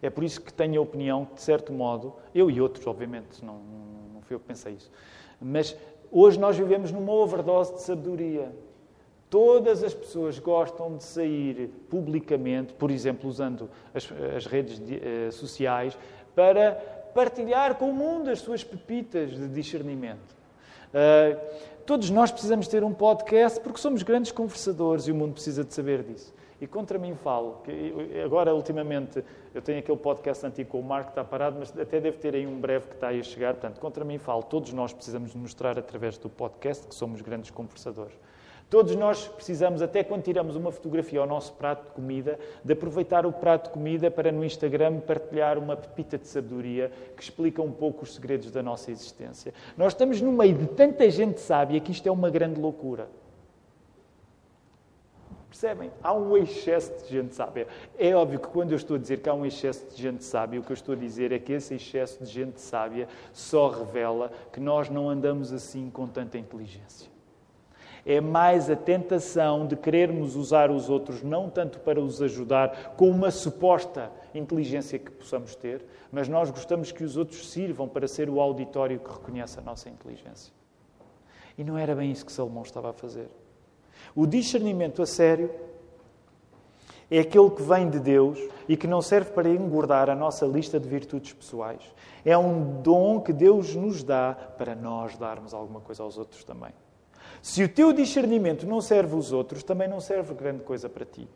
É 0.00 0.10
por 0.10 0.24
isso 0.24 0.40
que 0.40 0.52
tenho 0.52 0.80
a 0.80 0.82
opinião 0.82 1.24
que, 1.24 1.34
de 1.34 1.42
certo 1.42 1.72
modo, 1.72 2.14
eu 2.34 2.50
e 2.50 2.60
outros, 2.60 2.84
obviamente, 2.88 3.44
não, 3.44 3.60
não 4.12 4.20
fui 4.22 4.34
eu 4.34 4.40
que 4.40 4.46
pensei 4.46 4.74
isso, 4.74 4.90
mas 5.40 5.76
hoje 6.12 6.38
nós 6.38 6.56
vivemos 6.56 6.92
numa 6.92 7.12
overdose 7.12 7.74
de 7.74 7.80
sabedoria. 7.80 8.52
Todas 9.30 9.82
as 9.82 9.94
pessoas 9.94 10.38
gostam 10.38 10.96
de 10.98 11.04
sair 11.04 11.70
publicamente, 11.88 12.74
por 12.74 12.90
exemplo, 12.90 13.28
usando 13.28 13.70
as, 13.94 14.06
as 14.36 14.44
redes 14.44 14.78
de, 14.78 14.96
uh, 14.96 15.32
sociais, 15.32 15.98
para 16.34 16.72
partilhar 17.14 17.76
com 17.76 17.90
o 17.90 17.94
mundo 17.94 18.30
as 18.30 18.40
suas 18.40 18.62
pepitas 18.62 19.30
de 19.30 19.48
discernimento. 19.48 20.36
Uh, 20.92 21.40
todos 21.86 22.10
nós 22.10 22.30
precisamos 22.30 22.68
ter 22.68 22.84
um 22.84 22.92
podcast 22.92 23.58
porque 23.60 23.80
somos 23.80 24.02
grandes 24.02 24.30
conversadores 24.30 25.06
e 25.06 25.12
o 25.12 25.14
mundo 25.14 25.32
precisa 25.32 25.64
de 25.64 25.72
saber 25.72 26.02
disso. 26.02 26.34
E 26.62 26.66
contra 26.68 26.96
mim 26.96 27.16
falo, 27.16 27.60
que 27.64 27.92
agora 28.24 28.54
ultimamente 28.54 29.24
eu 29.52 29.60
tenho 29.60 29.80
aquele 29.80 29.98
podcast 29.98 30.46
antigo 30.46 30.70
com 30.70 30.78
o 30.78 30.84
Marco 30.84 31.08
está 31.08 31.24
parado, 31.24 31.56
mas 31.58 31.76
até 31.76 32.00
deve 32.00 32.18
ter 32.18 32.36
aí 32.36 32.46
um 32.46 32.60
breve 32.60 32.86
que 32.86 32.94
está 32.94 33.08
aí 33.08 33.18
a 33.18 33.22
chegar. 33.24 33.54
Portanto, 33.54 33.80
contra 33.80 34.04
mim 34.04 34.16
falo, 34.16 34.44
todos 34.44 34.72
nós 34.72 34.92
precisamos 34.92 35.34
mostrar 35.34 35.76
através 35.76 36.16
do 36.18 36.30
podcast 36.30 36.86
que 36.86 36.94
somos 36.94 37.20
grandes 37.20 37.50
conversadores. 37.50 38.14
Todos 38.70 38.94
nós 38.94 39.26
precisamos, 39.26 39.82
até 39.82 40.04
quando 40.04 40.22
tiramos 40.22 40.54
uma 40.54 40.70
fotografia 40.70 41.18
ao 41.18 41.26
nosso 41.26 41.52
prato 41.54 41.88
de 41.88 41.90
comida, 41.90 42.38
de 42.64 42.72
aproveitar 42.72 43.26
o 43.26 43.32
prato 43.32 43.64
de 43.64 43.70
comida 43.70 44.08
para 44.08 44.30
no 44.30 44.44
Instagram 44.44 45.00
partilhar 45.00 45.58
uma 45.58 45.76
pepita 45.76 46.16
de 46.16 46.28
sabedoria 46.28 46.92
que 47.16 47.24
explica 47.24 47.60
um 47.60 47.72
pouco 47.72 48.04
os 48.04 48.14
segredos 48.14 48.52
da 48.52 48.62
nossa 48.62 48.88
existência. 48.92 49.52
Nós 49.76 49.94
estamos 49.94 50.20
no 50.20 50.30
meio 50.30 50.54
de 50.54 50.68
tanta 50.68 51.10
gente 51.10 51.40
sábia 51.40 51.80
que 51.80 51.90
isto 51.90 52.08
é 52.08 52.12
uma 52.12 52.30
grande 52.30 52.60
loucura. 52.60 53.08
Percebem? 55.52 55.92
Há 56.02 56.14
um 56.14 56.34
excesso 56.34 57.04
de 57.04 57.10
gente 57.10 57.34
sábia. 57.34 57.68
É 57.98 58.14
óbvio 58.14 58.40
que 58.40 58.48
quando 58.48 58.70
eu 58.70 58.76
estou 58.76 58.96
a 58.96 58.98
dizer 58.98 59.20
que 59.20 59.28
há 59.28 59.34
um 59.34 59.44
excesso 59.44 59.84
de 59.94 60.00
gente 60.00 60.24
sábia, 60.24 60.58
o 60.58 60.62
que 60.62 60.72
eu 60.72 60.74
estou 60.74 60.94
a 60.94 60.96
dizer 60.96 61.30
é 61.30 61.38
que 61.38 61.52
esse 61.52 61.74
excesso 61.74 62.24
de 62.24 62.30
gente 62.30 62.58
sábia 62.58 63.06
só 63.34 63.68
revela 63.68 64.32
que 64.50 64.58
nós 64.58 64.88
não 64.88 65.10
andamos 65.10 65.52
assim 65.52 65.90
com 65.90 66.06
tanta 66.06 66.38
inteligência 66.38 67.12
é 68.04 68.20
mais 68.20 68.68
a 68.68 68.74
tentação 68.74 69.64
de 69.66 69.76
querermos 69.76 70.34
usar 70.34 70.72
os 70.72 70.90
outros 70.90 71.22
não 71.22 71.48
tanto 71.48 71.78
para 71.80 72.00
os 72.00 72.20
ajudar 72.20 72.94
com 72.96 73.08
uma 73.08 73.30
suposta 73.30 74.10
inteligência 74.34 74.98
que 74.98 75.10
possamos 75.12 75.54
ter, 75.54 75.84
mas 76.10 76.28
nós 76.28 76.50
gostamos 76.50 76.90
que 76.90 77.04
os 77.04 77.16
outros 77.16 77.48
sirvam 77.50 77.88
para 77.88 78.08
ser 78.08 78.28
o 78.28 78.40
auditório 78.40 78.98
que 78.98 79.08
reconhece 79.08 79.56
a 79.58 79.62
nossa 79.62 79.88
inteligência. 79.88 80.52
E 81.56 81.62
não 81.62 81.78
era 81.78 81.94
bem 81.94 82.10
isso 82.10 82.26
que 82.26 82.32
Salomão 82.32 82.64
estava 82.64 82.90
a 82.90 82.92
fazer. 82.92 83.28
O 84.14 84.26
discernimento 84.26 85.02
a 85.02 85.06
sério 85.06 85.50
é 87.10 87.18
aquele 87.18 87.50
que 87.50 87.62
vem 87.62 87.90
de 87.90 88.00
Deus 88.00 88.38
e 88.68 88.76
que 88.76 88.86
não 88.86 89.02
serve 89.02 89.32
para 89.32 89.48
engordar 89.48 90.08
a 90.08 90.14
nossa 90.14 90.46
lista 90.46 90.80
de 90.80 90.88
virtudes 90.88 91.32
pessoais. 91.32 91.82
É 92.24 92.36
um 92.38 92.80
dom 92.80 93.20
que 93.20 93.32
Deus 93.32 93.74
nos 93.74 94.02
dá 94.02 94.34
para 94.56 94.74
nós 94.74 95.16
darmos 95.16 95.52
alguma 95.52 95.80
coisa 95.80 96.02
aos 96.02 96.16
outros 96.16 96.42
também. 96.42 96.72
Se 97.42 97.62
o 97.62 97.68
teu 97.68 97.92
discernimento 97.92 98.66
não 98.66 98.80
serve 98.80 99.14
os 99.14 99.32
outros, 99.32 99.62
também 99.62 99.88
não 99.88 100.00
serve 100.00 100.32
grande 100.32 100.62
coisa 100.62 100.88
para 100.88 101.04
ti. 101.04 101.28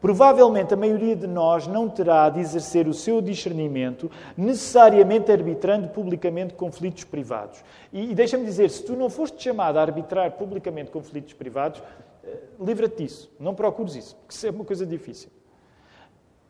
Provavelmente 0.00 0.74
a 0.74 0.76
maioria 0.76 1.16
de 1.16 1.26
nós 1.26 1.66
não 1.66 1.88
terá 1.88 2.28
de 2.30 2.40
exercer 2.40 2.86
o 2.86 2.94
seu 2.94 3.20
discernimento 3.20 4.10
necessariamente 4.36 5.32
arbitrando 5.32 5.88
publicamente 5.88 6.54
conflitos 6.54 7.04
privados. 7.04 7.62
E, 7.92 8.12
e 8.12 8.14
deixa-me 8.14 8.44
dizer, 8.44 8.70
se 8.70 8.84
tu 8.84 8.94
não 8.94 9.10
foste 9.10 9.42
chamado 9.42 9.78
a 9.78 9.82
arbitrar 9.82 10.32
publicamente 10.32 10.90
conflitos 10.90 11.34
privados, 11.34 11.82
eh, 12.24 12.38
livra-te 12.60 13.02
disso. 13.02 13.30
Não 13.40 13.54
procures 13.54 13.96
isso, 13.96 14.16
porque 14.16 14.34
isso 14.34 14.46
é 14.46 14.50
uma 14.50 14.64
coisa 14.64 14.86
difícil. 14.86 15.30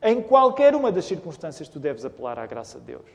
Em 0.03 0.23
qualquer 0.23 0.75
uma 0.75 0.93
das 0.93 1.07
circunstâncias, 1.07 1.69
tu 1.69 1.81
deves 1.81 2.05
apelar 2.05 2.39
à 2.39 2.47
graça 2.47 2.79
de 2.79 2.85
Deus. 2.85 3.11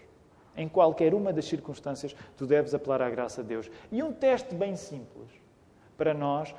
Em 0.58 0.68
qualquer 0.68 1.14
uma 1.14 1.32
das 1.32 1.46
circunstâncias, 1.46 2.16
tu 2.36 2.46
deves 2.46 2.74
apelar 2.74 3.02
à 3.02 3.10
graça 3.10 3.42
de 3.42 3.50
Deus. 3.50 3.72
E 3.92 4.04
um 4.04 4.12
teste 4.12 4.54
bem 4.54 4.76
simples 4.76 5.30
para 5.98 6.14
nós 6.14 6.54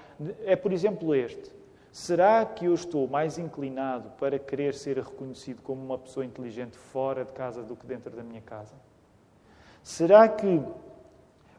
é, 0.44 0.56
por 0.56 0.72
exemplo, 0.72 1.14
este. 1.14 1.50
Será 1.94 2.44
que 2.44 2.64
eu 2.64 2.74
estou 2.74 3.06
mais 3.06 3.38
inclinado 3.38 4.10
para 4.18 4.36
querer 4.36 4.74
ser 4.74 4.98
reconhecido 4.98 5.62
como 5.62 5.80
uma 5.80 5.96
pessoa 5.96 6.26
inteligente 6.26 6.76
fora 6.76 7.24
de 7.24 7.32
casa 7.32 7.62
do 7.62 7.76
que 7.76 7.86
dentro 7.86 8.10
da 8.10 8.20
minha 8.20 8.40
casa? 8.40 8.74
Será 9.80 10.28
que 10.28 10.60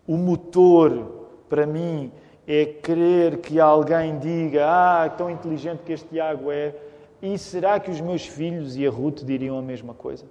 O 0.05 0.17
motor, 0.17 1.29
para 1.47 1.65
mim, 1.65 2.11
é 2.45 2.65
querer 2.65 3.37
que 3.37 3.61
alguém 3.61 4.19
diga: 4.19 4.65
Ah, 4.67 5.09
tão 5.09 5.29
inteligente 5.29 5.83
que 5.83 5.93
este 5.93 6.09
Tiago 6.09 6.51
é. 6.51 6.75
E 7.21 7.37
será 7.37 7.79
que 7.79 7.89
os 7.89 8.01
meus 8.01 8.27
filhos 8.27 8.75
e 8.75 8.85
a 8.85 8.91
Ruth 8.91 9.23
diriam 9.23 9.57
a 9.57 9.61
mesma 9.61 9.93
coisa? 9.93 10.25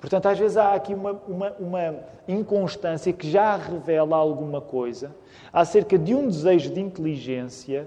Portanto, 0.00 0.26
às 0.26 0.38
vezes 0.38 0.56
há 0.56 0.72
aqui 0.72 0.94
uma, 0.94 1.12
uma, 1.28 1.52
uma, 1.60 1.96
inconstância 2.26 3.12
que 3.12 3.30
já 3.30 3.54
revela 3.54 4.16
alguma 4.16 4.62
coisa 4.62 5.14
acerca 5.52 5.98
de 5.98 6.14
um 6.14 6.26
desejo 6.26 6.72
de 6.72 6.80
inteligência 6.80 7.86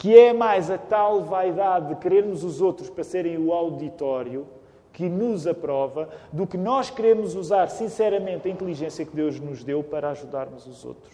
que 0.00 0.18
é 0.18 0.32
mais 0.32 0.70
a 0.70 0.78
tal 0.78 1.24
vaidade 1.24 1.88
de 1.88 1.96
querermos 1.96 2.42
os 2.42 2.62
outros 2.62 2.88
para 2.88 3.04
serem 3.04 3.36
o 3.36 3.52
auditório 3.52 4.46
que 4.94 5.10
nos 5.10 5.46
aprova 5.46 6.08
do 6.32 6.46
que 6.46 6.56
nós 6.56 6.88
queremos 6.88 7.34
usar 7.34 7.68
sinceramente 7.68 8.48
a 8.48 8.50
inteligência 8.50 9.04
que 9.04 9.14
Deus 9.14 9.38
nos 9.38 9.62
deu 9.62 9.84
para 9.84 10.08
ajudarmos 10.08 10.66
os 10.66 10.86
outros. 10.86 11.12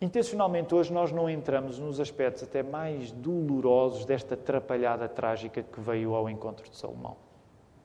Intencionalmente, 0.00 0.74
hoje 0.74 0.92
nós 0.92 1.12
não 1.12 1.30
entramos 1.30 1.78
nos 1.78 2.00
aspectos 2.00 2.42
até 2.42 2.60
mais 2.60 3.12
dolorosos 3.12 4.04
desta 4.04 4.34
atrapalhada 4.34 5.08
trágica 5.08 5.62
que 5.62 5.80
veio 5.80 6.12
ao 6.12 6.28
encontro 6.28 6.68
de 6.68 6.76
Salomão. 6.76 7.16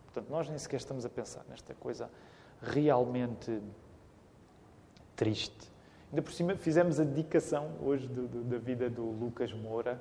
Portanto, 0.06 0.32
nós 0.32 0.50
nem 0.50 0.58
sequer 0.58 0.78
estamos 0.78 1.06
a 1.06 1.10
pensar 1.10 1.46
nesta 1.48 1.76
coisa 1.76 2.10
realmente 2.60 3.62
triste. 5.16 5.77
Ainda 6.10 6.22
por 6.22 6.32
cima, 6.32 6.56
fizemos 6.56 7.00
a 7.00 7.04
dedicação 7.04 7.72
hoje 7.82 8.08
do, 8.08 8.28
do, 8.28 8.44
da 8.44 8.58
vida 8.58 8.90
do 8.90 9.04
Lucas 9.04 9.52
Moura 9.52 10.00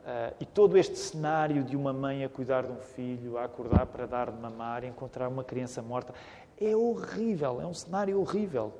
uh, 0.00 0.34
e 0.40 0.44
todo 0.44 0.76
este 0.76 0.98
cenário 0.98 1.62
de 1.62 1.76
uma 1.76 1.92
mãe 1.92 2.24
a 2.24 2.28
cuidar 2.28 2.64
de 2.66 2.72
um 2.72 2.80
filho, 2.80 3.38
a 3.38 3.44
acordar 3.44 3.86
para 3.86 4.04
dar 4.04 4.32
de 4.32 4.40
mamar, 4.40 4.82
encontrar 4.82 5.28
uma 5.28 5.44
criança 5.44 5.80
morta. 5.80 6.12
É 6.60 6.74
horrível, 6.74 7.60
é 7.60 7.66
um 7.66 7.74
cenário 7.74 8.20
horrível. 8.20 8.74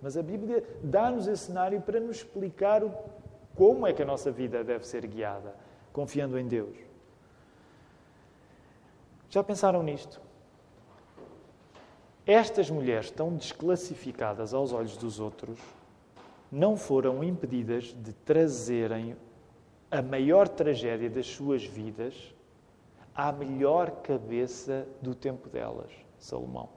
Mas 0.00 0.16
a 0.16 0.22
Bíblia 0.22 0.64
dá-nos 0.82 1.26
esse 1.26 1.44
cenário 1.44 1.80
para 1.82 2.00
nos 2.00 2.16
explicar 2.16 2.82
o, 2.82 2.90
como 3.54 3.86
é 3.86 3.92
que 3.92 4.02
a 4.02 4.06
nossa 4.06 4.30
vida 4.30 4.64
deve 4.64 4.86
ser 4.86 5.06
guiada, 5.06 5.54
confiando 5.92 6.38
em 6.38 6.48
Deus. 6.48 6.74
Já 9.28 9.44
pensaram 9.44 9.82
nisto? 9.82 10.22
Estas 12.24 12.70
mulheres 12.70 13.10
tão 13.10 13.34
desclassificadas 13.34 14.54
aos 14.54 14.72
olhos 14.72 14.96
dos 14.96 15.20
outros 15.20 15.58
não 16.50 16.76
foram 16.76 17.22
impedidas 17.22 17.94
de 18.02 18.12
trazerem 18.12 19.16
a 19.90 20.02
maior 20.02 20.48
tragédia 20.48 21.08
das 21.08 21.26
suas 21.26 21.64
vidas 21.64 22.34
à 23.14 23.32
melhor 23.32 23.90
cabeça 24.02 24.86
do 25.02 25.14
tempo 25.14 25.48
delas, 25.48 25.90
Salomão. 26.18 26.68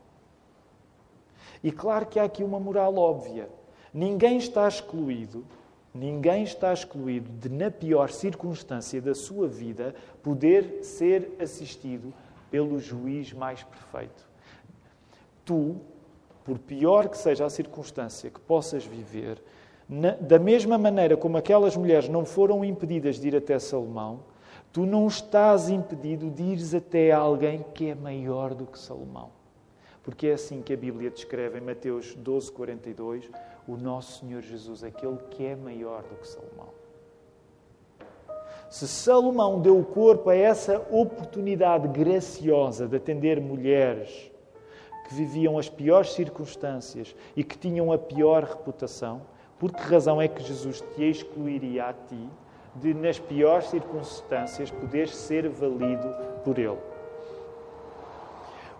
E 1.63 1.71
claro 1.71 2.05
que 2.05 2.19
há 2.19 2.23
aqui 2.23 2.43
uma 2.43 2.59
moral 2.59 2.95
óbvia. 2.97 3.49
Ninguém 3.93 4.37
está 4.37 4.67
excluído, 4.67 5.45
ninguém 5.93 6.43
está 6.43 6.73
excluído 6.73 7.29
de, 7.33 7.49
na 7.49 7.69
pior 7.69 8.09
circunstância 8.09 9.01
da 9.01 9.13
sua 9.13 9.47
vida, 9.47 9.93
poder 10.23 10.83
ser 10.83 11.35
assistido 11.39 12.13
pelo 12.49 12.79
juiz 12.79 13.33
mais 13.33 13.63
perfeito. 13.63 14.27
Tu, 15.45 15.75
por 16.43 16.57
pior 16.57 17.07
que 17.09 17.17
seja 17.17 17.45
a 17.45 17.49
circunstância 17.49 18.29
que 18.29 18.39
possas 18.39 18.85
viver, 18.85 19.41
na, 19.91 20.11
da 20.11 20.39
mesma 20.39 20.77
maneira 20.77 21.17
como 21.17 21.35
aquelas 21.35 21.75
mulheres 21.75 22.07
não 22.07 22.23
foram 22.23 22.63
impedidas 22.63 23.19
de 23.19 23.27
ir 23.27 23.35
até 23.35 23.59
Salomão, 23.59 24.21
tu 24.71 24.85
não 24.85 25.05
estás 25.05 25.67
impedido 25.67 26.29
de 26.29 26.43
ires 26.43 26.73
até 26.73 27.11
alguém 27.11 27.65
que 27.73 27.89
é 27.89 27.95
maior 27.95 28.53
do 28.53 28.65
que 28.65 28.79
Salomão. 28.79 29.31
Porque 30.01 30.27
é 30.27 30.33
assim 30.33 30.61
que 30.61 30.71
a 30.71 30.77
Bíblia 30.77 31.11
descreve 31.11 31.57
em 31.57 31.61
Mateus 31.61 32.15
12, 32.15 32.53
42, 32.53 33.29
o 33.67 33.75
nosso 33.75 34.21
Senhor 34.21 34.41
Jesus, 34.41 34.81
aquele 34.81 35.17
que 35.29 35.45
é 35.45 35.57
maior 35.57 36.03
do 36.03 36.15
que 36.15 36.27
Salomão. 36.27 36.69
Se 38.69 38.87
Salomão 38.87 39.59
deu 39.59 39.77
o 39.77 39.83
corpo 39.83 40.29
a 40.29 40.35
essa 40.35 40.87
oportunidade 40.89 41.89
graciosa 41.89 42.87
de 42.87 42.95
atender 42.95 43.41
mulheres 43.41 44.31
que 45.09 45.13
viviam 45.13 45.59
as 45.59 45.67
piores 45.67 46.13
circunstâncias 46.13 47.13
e 47.35 47.43
que 47.43 47.57
tinham 47.57 47.91
a 47.91 47.97
pior 47.97 48.45
reputação, 48.45 49.23
por 49.61 49.71
que 49.71 49.83
razão 49.83 50.19
é 50.19 50.27
que 50.27 50.41
Jesus 50.41 50.81
te 50.95 51.03
excluiria 51.03 51.85
a 51.85 51.93
ti 51.93 52.27
de, 52.73 52.95
nas 52.95 53.19
piores 53.19 53.67
circunstâncias, 53.67 54.71
poderes 54.71 55.15
ser 55.15 55.47
valido 55.47 56.15
por 56.43 56.57
Ele? 56.57 56.79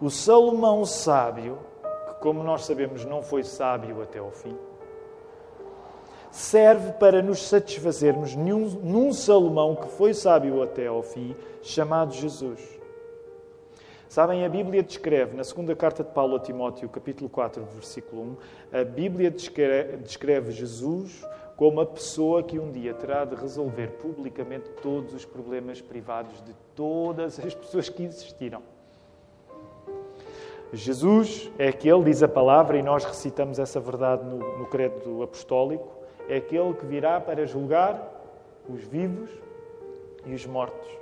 O 0.01 0.09
Salomão 0.09 0.83
sábio, 0.83 1.59
que 2.07 2.15
como 2.15 2.41
nós 2.41 2.65
sabemos 2.65 3.05
não 3.05 3.21
foi 3.21 3.43
sábio 3.43 4.01
até 4.01 4.17
ao 4.17 4.31
fim, 4.31 4.57
serve 6.31 6.93
para 6.93 7.21
nos 7.21 7.47
satisfazermos 7.47 8.35
num, 8.35 8.67
num 8.81 9.13
Salomão 9.13 9.75
que 9.75 9.87
foi 9.87 10.15
sábio 10.15 10.63
até 10.63 10.87
ao 10.87 11.03
fim, 11.03 11.35
chamado 11.61 12.11
Jesus. 12.11 12.80
Sabem, 14.11 14.43
a 14.43 14.49
Bíblia 14.49 14.83
descreve, 14.83 15.37
na 15.37 15.43
segunda 15.45 15.73
carta 15.73 16.03
de 16.03 16.11
Paulo 16.11 16.35
a 16.35 16.39
Timóteo, 16.41 16.89
capítulo 16.89 17.29
4, 17.29 17.63
versículo 17.75 18.37
1, 18.73 18.81
a 18.81 18.83
Bíblia 18.83 19.31
descreve, 19.31 19.95
descreve 20.03 20.51
Jesus 20.51 21.25
como 21.55 21.79
a 21.79 21.85
pessoa 21.85 22.43
que 22.43 22.59
um 22.59 22.69
dia 22.69 22.93
terá 22.93 23.23
de 23.23 23.35
resolver 23.35 23.87
publicamente 24.01 24.69
todos 24.81 25.13
os 25.13 25.23
problemas 25.23 25.79
privados 25.79 26.43
de 26.43 26.53
todas 26.75 27.39
as 27.39 27.55
pessoas 27.55 27.87
que 27.87 28.03
existiram. 28.03 28.61
Jesus 30.73 31.49
é 31.57 31.69
aquele, 31.69 32.03
diz 32.03 32.21
a 32.21 32.27
palavra, 32.27 32.77
e 32.77 32.83
nós 32.83 33.05
recitamos 33.05 33.59
essa 33.59 33.79
verdade 33.79 34.25
no, 34.25 34.57
no 34.57 34.65
credo 34.65 35.23
apostólico, 35.23 35.87
é 36.27 36.35
aquele 36.35 36.73
que 36.73 36.85
virá 36.85 37.21
para 37.21 37.45
julgar 37.45 38.11
os 38.67 38.83
vivos 38.83 39.29
e 40.25 40.33
os 40.33 40.45
mortos. 40.45 41.00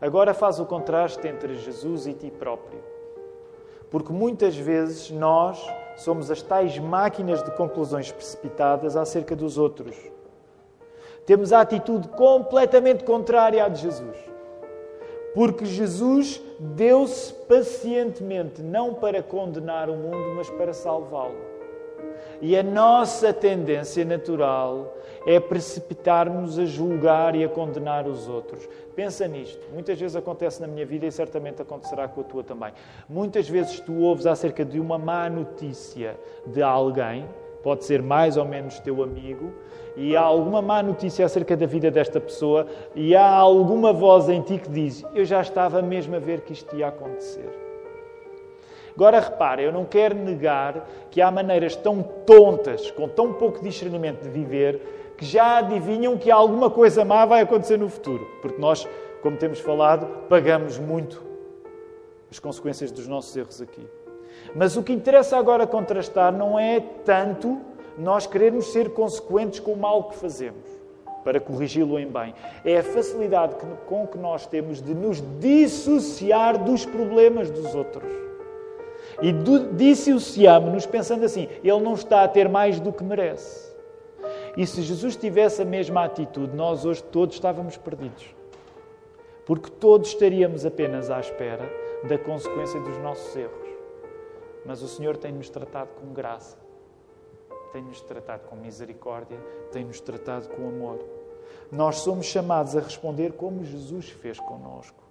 Agora 0.00 0.34
faz 0.34 0.60
o 0.60 0.66
contraste 0.66 1.26
entre 1.26 1.54
Jesus 1.56 2.06
e 2.06 2.12
ti 2.12 2.30
próprio. 2.30 2.80
Porque 3.90 4.12
muitas 4.12 4.56
vezes 4.56 5.10
nós 5.10 5.64
somos 5.96 6.30
as 6.30 6.42
tais 6.42 6.78
máquinas 6.78 7.42
de 7.42 7.50
conclusões 7.52 8.12
precipitadas 8.12 8.96
acerca 8.96 9.34
dos 9.34 9.56
outros. 9.56 9.96
Temos 11.24 11.52
a 11.52 11.60
atitude 11.60 12.08
completamente 12.08 13.04
contrária 13.04 13.64
à 13.64 13.68
de 13.68 13.80
Jesus. 13.80 14.16
Porque 15.34 15.64
Jesus 15.64 16.42
deu-se 16.58 17.32
pacientemente, 17.32 18.62
não 18.62 18.94
para 18.94 19.22
condenar 19.22 19.90
o 19.90 19.94
mundo, 19.94 20.34
mas 20.36 20.48
para 20.50 20.72
salvá-lo. 20.72 21.36
E 22.40 22.56
a 22.56 22.62
nossa 22.62 23.32
tendência 23.32 24.04
natural 24.04 24.94
é 25.26 25.40
precipitar-nos 25.40 26.56
a 26.56 26.64
julgar 26.64 27.34
e 27.34 27.44
a 27.44 27.48
condenar 27.48 28.06
os 28.06 28.28
outros. 28.28 28.66
Pensa 28.94 29.26
nisto. 29.26 29.60
Muitas 29.72 29.98
vezes 29.98 30.16
acontece 30.16 30.60
na 30.60 30.68
minha 30.68 30.86
vida 30.86 31.04
e 31.04 31.10
certamente 31.10 31.60
acontecerá 31.60 32.06
com 32.06 32.20
a 32.20 32.24
tua 32.24 32.44
também. 32.44 32.72
Muitas 33.08 33.48
vezes 33.48 33.80
tu 33.80 34.00
ouves 34.02 34.24
acerca 34.24 34.64
de 34.64 34.78
uma 34.78 34.96
má 34.96 35.28
notícia 35.28 36.16
de 36.46 36.62
alguém, 36.62 37.26
pode 37.62 37.84
ser 37.84 38.00
mais 38.00 38.36
ou 38.36 38.44
menos 38.44 38.78
teu 38.78 39.02
amigo, 39.02 39.52
e 39.96 40.14
há 40.14 40.20
alguma 40.20 40.62
má 40.62 40.82
notícia 40.82 41.24
acerca 41.24 41.56
da 41.56 41.66
vida 41.66 41.90
desta 41.90 42.20
pessoa 42.20 42.66
e 42.94 43.16
há 43.16 43.28
alguma 43.28 43.92
voz 43.92 44.28
em 44.28 44.42
ti 44.42 44.58
que 44.58 44.68
diz: 44.68 45.02
Eu 45.14 45.24
já 45.24 45.40
estava 45.40 45.82
mesmo 45.82 46.14
a 46.14 46.18
ver 46.18 46.42
que 46.42 46.52
isto 46.52 46.76
ia 46.76 46.88
acontecer. 46.88 47.50
Agora 48.94 49.20
repara, 49.20 49.60
eu 49.60 49.70
não 49.70 49.84
quero 49.84 50.14
negar 50.14 50.88
que 51.10 51.20
há 51.20 51.30
maneiras 51.30 51.76
tão 51.76 52.02
tontas, 52.02 52.90
com 52.90 53.06
tão 53.06 53.32
pouco 53.34 53.62
discernimento 53.62 54.22
de 54.22 54.30
viver, 54.30 54.95
que 55.16 55.24
já 55.24 55.58
adivinham 55.58 56.16
que 56.18 56.30
alguma 56.30 56.70
coisa 56.70 57.04
má 57.04 57.24
vai 57.24 57.42
acontecer 57.42 57.78
no 57.78 57.88
futuro. 57.88 58.26
Porque 58.42 58.60
nós, 58.60 58.86
como 59.22 59.36
temos 59.36 59.60
falado, 59.60 60.06
pagamos 60.28 60.78
muito 60.78 61.24
as 62.30 62.38
consequências 62.38 62.90
dos 62.90 63.06
nossos 63.06 63.36
erros 63.36 63.60
aqui. 63.62 63.86
Mas 64.54 64.76
o 64.76 64.82
que 64.82 64.92
interessa 64.92 65.36
agora 65.36 65.66
contrastar 65.66 66.32
não 66.32 66.58
é 66.58 66.80
tanto 67.04 67.60
nós 67.98 68.26
queremos 68.26 68.72
ser 68.72 68.90
consequentes 68.90 69.58
com 69.60 69.72
o 69.72 69.76
mal 69.76 70.04
que 70.04 70.16
fazemos, 70.16 70.68
para 71.24 71.40
corrigi-lo 71.40 71.98
em 71.98 72.06
bem. 72.06 72.34
É 72.64 72.78
a 72.78 72.82
facilidade 72.82 73.56
com 73.86 74.06
que 74.06 74.18
nós 74.18 74.46
temos 74.46 74.82
de 74.82 74.94
nos 74.94 75.22
dissociar 75.40 76.62
dos 76.62 76.84
problemas 76.84 77.50
dos 77.50 77.74
outros. 77.74 78.12
E 79.22 79.32
dissociamos-nos 79.72 80.84
pensando 80.84 81.24
assim: 81.24 81.48
ele 81.64 81.80
não 81.80 81.94
está 81.94 82.22
a 82.22 82.28
ter 82.28 82.48
mais 82.48 82.78
do 82.78 82.92
que 82.92 83.02
merece. 83.02 83.65
E 84.56 84.66
se 84.66 84.82
Jesus 84.82 85.16
tivesse 85.16 85.62
a 85.62 85.64
mesma 85.64 86.04
atitude, 86.04 86.54
nós 86.56 86.84
hoje 86.84 87.02
todos 87.02 87.34
estávamos 87.34 87.76
perdidos. 87.76 88.34
Porque 89.44 89.70
todos 89.70 90.08
estaríamos 90.08 90.64
apenas 90.64 91.10
à 91.10 91.20
espera 91.20 91.70
da 92.08 92.18
consequência 92.18 92.80
dos 92.80 92.98
nossos 92.98 93.36
erros. 93.36 93.68
Mas 94.64 94.82
o 94.82 94.88
Senhor 94.88 95.16
tem-nos 95.16 95.48
tratado 95.48 95.90
com 96.00 96.12
graça 96.12 96.66
tem-nos 97.76 98.00
tratado 98.00 98.48
com 98.48 98.56
misericórdia, 98.56 99.38
tem-nos 99.70 100.00
tratado 100.00 100.48
com 100.48 100.66
amor. 100.66 100.98
Nós 101.70 101.96
somos 101.96 102.24
chamados 102.24 102.74
a 102.74 102.80
responder 102.80 103.32
como 103.32 103.64
Jesus 103.64 104.08
fez 104.08 104.40
conosco. 104.40 105.05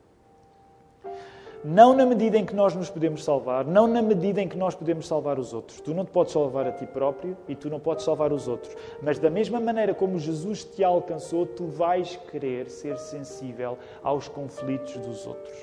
Não 1.68 1.96
na 1.96 2.06
medida 2.06 2.38
em 2.38 2.46
que 2.46 2.54
nós 2.54 2.76
nos 2.76 2.92
podemos 2.92 3.24
salvar, 3.24 3.66
não 3.66 3.88
na 3.88 4.00
medida 4.00 4.40
em 4.40 4.48
que 4.48 4.56
nós 4.56 4.76
podemos 4.76 5.08
salvar 5.08 5.40
os 5.40 5.52
outros. 5.52 5.82
Tu 5.82 5.96
não 5.96 6.06
te 6.06 6.12
podes 6.12 6.32
salvar 6.32 6.68
a 6.68 6.72
ti 6.72 6.86
próprio 6.86 7.36
e 7.48 7.56
tu 7.56 7.72
não 7.72 7.80
podes 7.80 8.06
salvar 8.06 8.32
os 8.32 8.48
outros. 8.48 8.78
Mas 9.02 9.18
da 9.18 9.32
mesma 9.32 9.60
maneira 9.60 9.92
como 9.92 10.20
Jesus 10.20 10.64
te 10.64 10.84
alcançou, 10.84 11.44
tu 11.44 11.66
vais 11.66 12.18
querer 12.30 12.70
ser 12.70 13.00
sensível 13.00 13.80
aos 14.04 14.28
conflitos 14.28 14.96
dos 14.98 15.26
outros. 15.26 15.58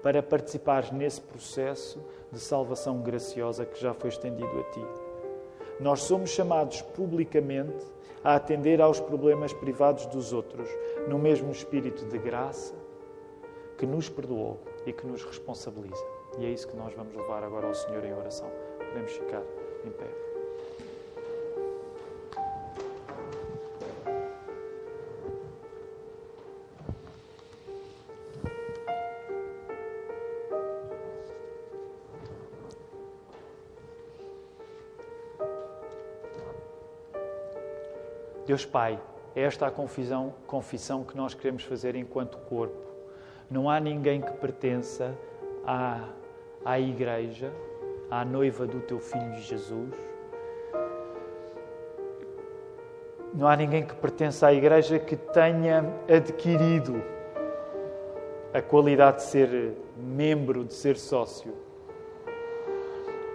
Para 0.00 0.22
participares 0.22 0.92
nesse 0.92 1.20
processo 1.20 2.00
de 2.30 2.38
salvação 2.38 3.00
graciosa 3.00 3.66
que 3.66 3.80
já 3.80 3.92
foi 3.92 4.10
estendido 4.10 4.60
a 4.60 4.62
ti. 4.70 4.86
Nós 5.80 6.02
somos 6.02 6.30
chamados 6.30 6.82
publicamente 6.82 7.84
a 8.22 8.36
atender 8.36 8.80
aos 8.80 9.00
problemas 9.00 9.52
privados 9.52 10.06
dos 10.06 10.32
outros, 10.32 10.68
no 11.08 11.18
mesmo 11.18 11.50
espírito 11.50 12.06
de 12.06 12.16
graça 12.16 12.72
que 13.76 13.84
nos 13.84 14.08
perdoou 14.08 14.60
e 14.86 14.92
que 14.92 15.06
nos 15.06 15.24
responsabiliza. 15.24 16.04
E 16.38 16.44
é 16.46 16.50
isso 16.50 16.68
que 16.68 16.76
nós 16.76 16.92
vamos 16.94 17.14
levar 17.14 17.42
agora 17.42 17.66
ao 17.66 17.74
Senhor 17.74 18.04
em 18.04 18.12
oração. 18.12 18.50
Podemos 18.78 19.12
ficar 19.12 19.42
em 19.84 19.90
pé. 19.90 20.06
Deus 38.46 38.66
Pai, 38.66 39.00
é 39.34 39.42
esta 39.42 39.66
a 39.66 39.70
confissão, 39.70 40.34
confissão 40.46 41.02
que 41.02 41.16
nós 41.16 41.32
queremos 41.32 41.64
fazer 41.64 41.96
enquanto 41.96 42.36
corpo 42.38 42.83
não 43.50 43.68
há 43.68 43.78
ninguém 43.78 44.20
que 44.20 44.32
pertença 44.32 45.14
à, 45.66 46.08
à 46.64 46.78
Igreja, 46.78 47.52
à 48.10 48.24
noiva 48.24 48.66
do 48.66 48.80
teu 48.80 48.98
Filho 48.98 49.36
Jesus. 49.36 49.94
Não 53.34 53.48
há 53.48 53.56
ninguém 53.56 53.84
que 53.84 53.94
pertença 53.94 54.46
à 54.46 54.52
Igreja 54.52 54.98
que 54.98 55.16
tenha 55.16 55.84
adquirido 56.08 57.02
a 58.52 58.62
qualidade 58.62 59.16
de 59.16 59.22
ser 59.24 59.74
membro, 59.96 60.64
de 60.64 60.74
ser 60.74 60.96
sócio. 60.96 61.52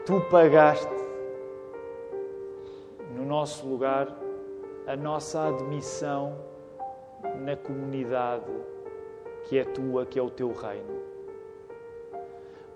Tu 0.06 0.22
pagaste 0.32 0.88
no 3.16 3.26
nosso 3.26 3.68
lugar 3.68 4.08
a 4.88 4.96
nossa 4.96 5.50
admissão 5.50 6.36
na 7.44 7.56
comunidade 7.56 8.50
que 9.50 9.58
é 9.58 9.64
tua, 9.64 10.06
que 10.06 10.20
é 10.20 10.22
o 10.22 10.30
teu 10.30 10.54
reino. 10.54 11.02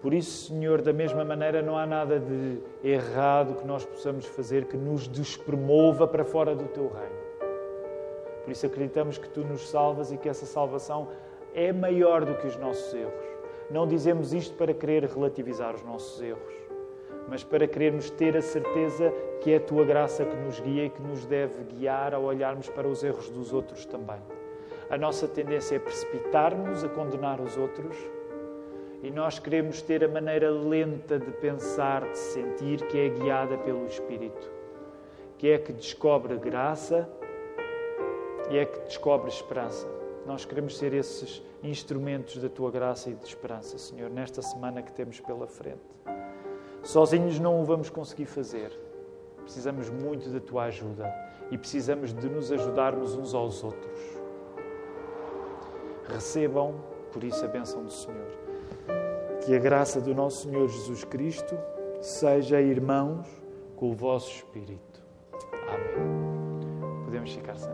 Por 0.01 0.11
isso, 0.11 0.47
Senhor, 0.47 0.81
da 0.81 0.91
mesma 0.91 1.23
maneira, 1.23 1.61
não 1.61 1.77
há 1.77 1.85
nada 1.85 2.19
de 2.19 2.57
errado 2.83 3.55
que 3.55 3.65
nós 3.65 3.85
possamos 3.85 4.25
fazer 4.25 4.65
que 4.65 4.75
nos 4.75 5.07
despromova 5.07 6.07
para 6.07 6.25
fora 6.25 6.55
do 6.55 6.65
teu 6.65 6.87
reino. 6.89 7.23
Por 8.43 8.51
isso, 8.51 8.65
acreditamos 8.65 9.19
que 9.19 9.29
tu 9.29 9.41
nos 9.41 9.69
salvas 9.69 10.11
e 10.11 10.17
que 10.17 10.27
essa 10.27 10.47
salvação 10.47 11.09
é 11.53 11.71
maior 11.71 12.25
do 12.25 12.33
que 12.33 12.47
os 12.47 12.57
nossos 12.57 12.91
erros. 12.91 13.25
Não 13.69 13.87
dizemos 13.87 14.33
isto 14.33 14.55
para 14.57 14.73
querer 14.73 15.05
relativizar 15.05 15.75
os 15.75 15.83
nossos 15.83 16.19
erros, 16.23 16.53
mas 17.29 17.43
para 17.43 17.67
querermos 17.67 18.09
ter 18.09 18.35
a 18.35 18.41
certeza 18.41 19.13
que 19.41 19.51
é 19.51 19.57
a 19.57 19.61
tua 19.61 19.85
graça 19.85 20.25
que 20.25 20.35
nos 20.37 20.59
guia 20.59 20.85
e 20.85 20.89
que 20.89 21.01
nos 21.03 21.23
deve 21.27 21.63
guiar 21.65 22.15
ao 22.15 22.23
olharmos 22.23 22.67
para 22.67 22.87
os 22.87 23.03
erros 23.03 23.29
dos 23.29 23.53
outros 23.53 23.85
também 23.85 24.19
a 24.93 24.97
nossa 24.97 25.27
tendência 25.27 25.77
é 25.77 25.79
precipitar-nos 25.79 26.83
a 26.83 26.87
condenar 26.87 27.41
os 27.41 27.57
outros 27.57 27.97
e 29.01 29.09
nós 29.09 29.39
queremos 29.39 29.81
ter 29.81 30.03
a 30.03 30.07
maneira 30.07 30.51
lenta 30.51 31.17
de 31.17 31.31
pensar, 31.31 32.07
de 32.11 32.15
sentir, 32.15 32.85
que 32.85 32.99
é 32.99 33.09
guiada 33.09 33.57
pelo 33.57 33.87
Espírito, 33.87 34.51
que 35.39 35.49
é 35.49 35.57
que 35.57 35.73
descobre 35.73 36.37
graça 36.37 37.09
e 38.51 38.57
é 38.59 38.65
que 38.65 38.81
descobre 38.81 39.31
esperança. 39.31 39.87
Nós 40.27 40.45
queremos 40.45 40.77
ser 40.77 40.93
esses 40.93 41.41
instrumentos 41.63 42.37
da 42.37 42.47
tua 42.47 42.69
graça 42.69 43.09
e 43.09 43.15
de 43.15 43.25
esperança, 43.25 43.79
Senhor, 43.79 44.11
nesta 44.11 44.43
semana 44.43 44.83
que 44.83 44.91
temos 44.91 45.19
pela 45.19 45.47
frente. 45.47 45.81
Sozinhos 46.83 47.39
não 47.39 47.63
o 47.63 47.65
vamos 47.65 47.89
conseguir 47.89 48.25
fazer. 48.25 48.71
Precisamos 49.41 49.89
muito 49.89 50.29
da 50.29 50.39
tua 50.39 50.65
ajuda 50.65 51.11
e 51.49 51.57
precisamos 51.57 52.13
de 52.13 52.29
nos 52.29 52.51
ajudarmos 52.51 53.15
uns 53.15 53.33
aos 53.33 53.63
outros 53.63 54.21
recebam, 56.07 56.75
por 57.11 57.23
isso, 57.23 57.43
a 57.45 57.47
bênção 57.47 57.83
do 57.83 57.91
Senhor. 57.91 58.27
Que 59.45 59.55
a 59.55 59.59
graça 59.59 59.99
do 59.99 60.13
nosso 60.13 60.43
Senhor 60.43 60.67
Jesus 60.67 61.03
Cristo 61.03 61.57
seja, 62.01 62.61
irmãos, 62.61 63.27
com 63.75 63.91
o 63.91 63.93
vosso 63.93 64.29
Espírito. 64.31 65.03
Amém. 65.67 67.03
Podemos 67.05 67.33
ficar 67.33 67.55
sentados. 67.55 67.72